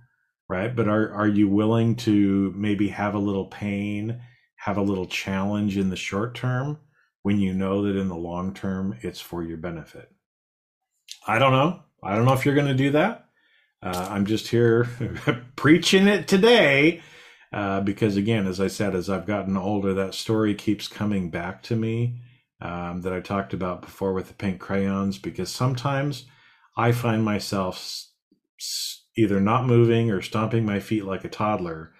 right? 0.47 0.75
But 0.75 0.88
are 0.88 1.12
are 1.12 1.28
you 1.28 1.49
willing 1.49 1.95
to 1.97 2.54
maybe 2.56 2.89
have 2.89 3.15
a 3.15 3.19
little 3.19 3.47
pain, 3.47 4.21
have 4.58 4.78
a 4.78 4.84
little 4.84 5.08
challenge 5.08 5.78
in 5.78 5.89
the 5.89 5.95
short 5.95 6.36
term 6.36 6.80
when 7.23 7.39
you 7.39 7.54
know 7.54 7.84
that 7.84 7.97
in 7.97 8.10
the 8.10 8.15
long 8.15 8.54
term 8.54 8.97
it's 9.02 9.21
for 9.21 9.43
your 9.43 9.58
benefit? 9.58 10.10
I 11.27 11.39
don't 11.39 11.51
know. 11.51 11.82
I 12.03 12.15
don't 12.15 12.25
know 12.25 12.34
if 12.34 12.45
you're 12.45 12.55
going 12.55 12.67
to 12.67 12.73
do 12.73 12.91
that. 12.91 13.25
Uh, 13.82 14.08
I'm 14.10 14.25
just 14.25 14.47
here 14.47 14.88
preaching 15.55 16.08
it 16.08 16.27
today 16.27 17.01
uh, 17.51 17.82
because 17.82 18.17
again, 18.17 18.45
as 18.47 18.60
I 18.60 18.67
said, 18.67 18.95
as 18.95 19.10
I've 19.10 19.25
gotten 19.25 19.58
older, 19.58 19.93
that 19.93 20.13
story 20.13 20.53
keeps 20.53 20.88
coming 20.88 21.29
back 21.29 21.63
to 21.63 21.75
me 21.75 22.21
um, 22.62 23.01
that 23.01 23.13
I 23.13 23.21
talked 23.21 23.53
about 23.53 23.82
before 23.82 24.13
with 24.13 24.27
the 24.27 24.34
pink 24.34 24.60
crayons. 24.60 25.17
Because 25.17 25.49
sometimes 25.49 26.25
I 26.77 26.91
find 26.91 27.23
myself 27.23 28.05
either 29.17 29.39
not 29.39 29.65
moving 29.65 30.12
or 30.12 30.21
stomping 30.21 30.65
my 30.65 30.79
feet 30.79 31.05
like 31.05 31.25
a 31.25 31.29
toddler, 31.29 31.93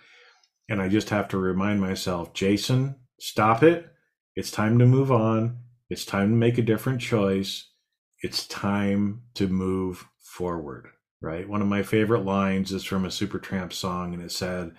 and 0.70 0.82
I 0.82 0.88
just 0.88 1.10
have 1.10 1.28
to 1.30 1.38
remind 1.38 1.82
myself, 1.82 2.34
Jason, 2.34 2.96
stop 3.20 3.64
it. 3.64 3.88
It's 4.36 4.52
time 4.52 4.78
to 4.80 4.86
move 4.86 5.12
on. 5.12 5.58
It's 5.90 6.06
time 6.06 6.30
to 6.30 6.36
make 6.36 6.58
a 6.58 6.64
different 6.64 7.02
choice. 7.02 7.70
It's 8.22 8.48
time 8.48 9.22
to 9.36 9.48
move 9.48 10.06
forward. 10.20 10.88
Right. 11.22 11.50
One 11.50 11.62
of 11.62 11.68
my 11.68 11.84
favorite 11.84 12.24
lines 12.24 12.72
is 12.72 12.86
from 12.86 13.04
a 13.04 13.10
Supertramp 13.10 13.74
song, 13.74 14.14
and 14.14 14.24
it 14.24 14.32
said 14.32 14.72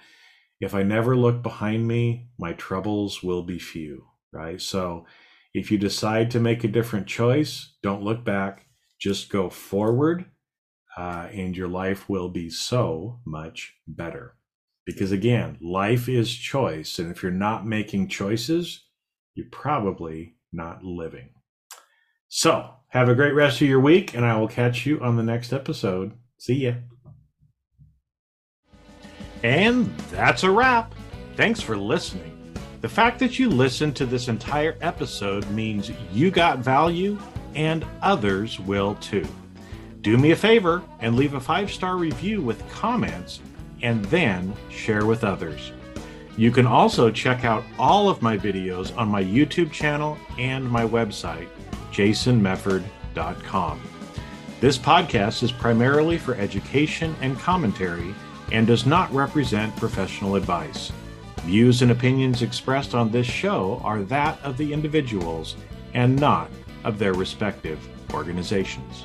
if 0.61 0.75
I 0.75 0.83
never 0.83 1.17
look 1.17 1.43
behind 1.43 1.87
me, 1.87 2.29
my 2.39 2.53
troubles 2.53 3.23
will 3.23 3.43
be 3.43 3.59
few, 3.59 4.05
right? 4.33 4.61
So 4.61 5.07
if 5.55 5.71
you 5.71 5.79
decide 5.79 6.31
to 6.31 6.41
make 6.41 6.65
a 6.65 6.69
different 6.69 7.07
choice, 7.07 7.75
don't 7.83 8.03
look 8.03 8.25
back, 8.25 8.67
just 9.01 9.31
go 9.31 9.49
forward, 9.51 10.27
uh, 10.97 11.29
and 11.33 11.57
your 11.57 11.69
life 11.69 12.09
will 12.09 12.29
be 12.29 12.51
so 12.51 13.21
much 13.27 13.75
better. 13.87 14.37
Because 14.85 15.13
again, 15.13 15.57
life 15.63 16.09
is 16.09 16.35
choice. 16.35 16.99
And 16.99 17.11
if 17.11 17.23
you're 17.23 17.33
not 17.33 17.67
making 17.67 18.09
choices, 18.09 18.85
you're 19.35 19.47
probably 19.51 20.37
not 20.53 20.85
living. 20.85 21.31
So 22.29 22.75
have 22.91 23.09
a 23.09 23.15
great 23.15 23.35
rest 23.35 23.61
of 23.61 23.69
your 23.69 23.81
week, 23.81 24.15
and 24.15 24.25
I 24.25 24.37
will 24.37 24.49
catch 24.49 24.85
you 24.85 25.01
on 25.01 25.17
the 25.17 25.23
next 25.23 25.53
episode. 25.53 26.13
See 26.39 26.55
ya. 26.55 26.73
And 29.43 29.97
that's 30.11 30.43
a 30.43 30.51
wrap. 30.51 30.95
Thanks 31.37 31.61
for 31.61 31.77
listening. 31.77 32.37
The 32.81 32.89
fact 32.89 33.19
that 33.21 33.39
you 33.39 33.49
listened 33.49 33.97
to 33.97 34.07
this 34.07 34.29
entire 34.29 34.77
episode 34.81 35.49
means 35.51 35.91
you 36.13 36.31
got 36.31 36.59
value 36.59 37.19
and 37.55 37.85
others 38.03 38.59
will 38.61 38.95
too. 38.97 39.27
Do 40.01 40.17
me 40.17 40.31
a 40.31 40.37
favor 40.37 40.83
and 40.99 41.15
leave 41.15 41.35
a 41.35 41.41
five 41.41 41.71
star 41.71 41.97
review 41.97 42.41
with 42.41 42.67
comments 42.71 43.41
and 43.83 44.05
then 44.07 44.55
share 44.71 45.07
with 45.07 45.25
others. 45.25 45.73
You 46.41 46.51
can 46.51 46.67
also 46.67 47.11
check 47.11 47.45
out 47.45 47.65
all 47.79 48.09
of 48.09 48.23
my 48.23 48.35
videos 48.39 48.97
on 48.97 49.09
my 49.09 49.23
YouTube 49.23 49.71
channel 49.71 50.17
and 50.39 50.67
my 50.67 50.85
website, 50.85 51.51
jasonmefford.com. 51.93 53.81
This 54.59 54.79
podcast 54.79 55.43
is 55.43 55.53
primarily 55.53 56.17
for 56.17 56.35
education 56.37 57.15
and 57.21 57.39
commentary 57.39 58.15
and 58.53 58.67
does 58.67 58.87
not 58.87 59.13
represent 59.13 59.77
professional 59.77 60.37
advice. 60.37 60.91
Views 61.43 61.83
and 61.83 61.91
opinions 61.91 62.41
expressed 62.41 62.95
on 62.95 63.11
this 63.11 63.27
show 63.27 63.79
are 63.85 64.01
that 64.05 64.41
of 64.43 64.57
the 64.57 64.73
individuals 64.73 65.57
and 65.93 66.19
not 66.19 66.51
of 66.85 66.99
their 66.99 67.13
respective 67.13 67.87
organizations. 68.15 69.05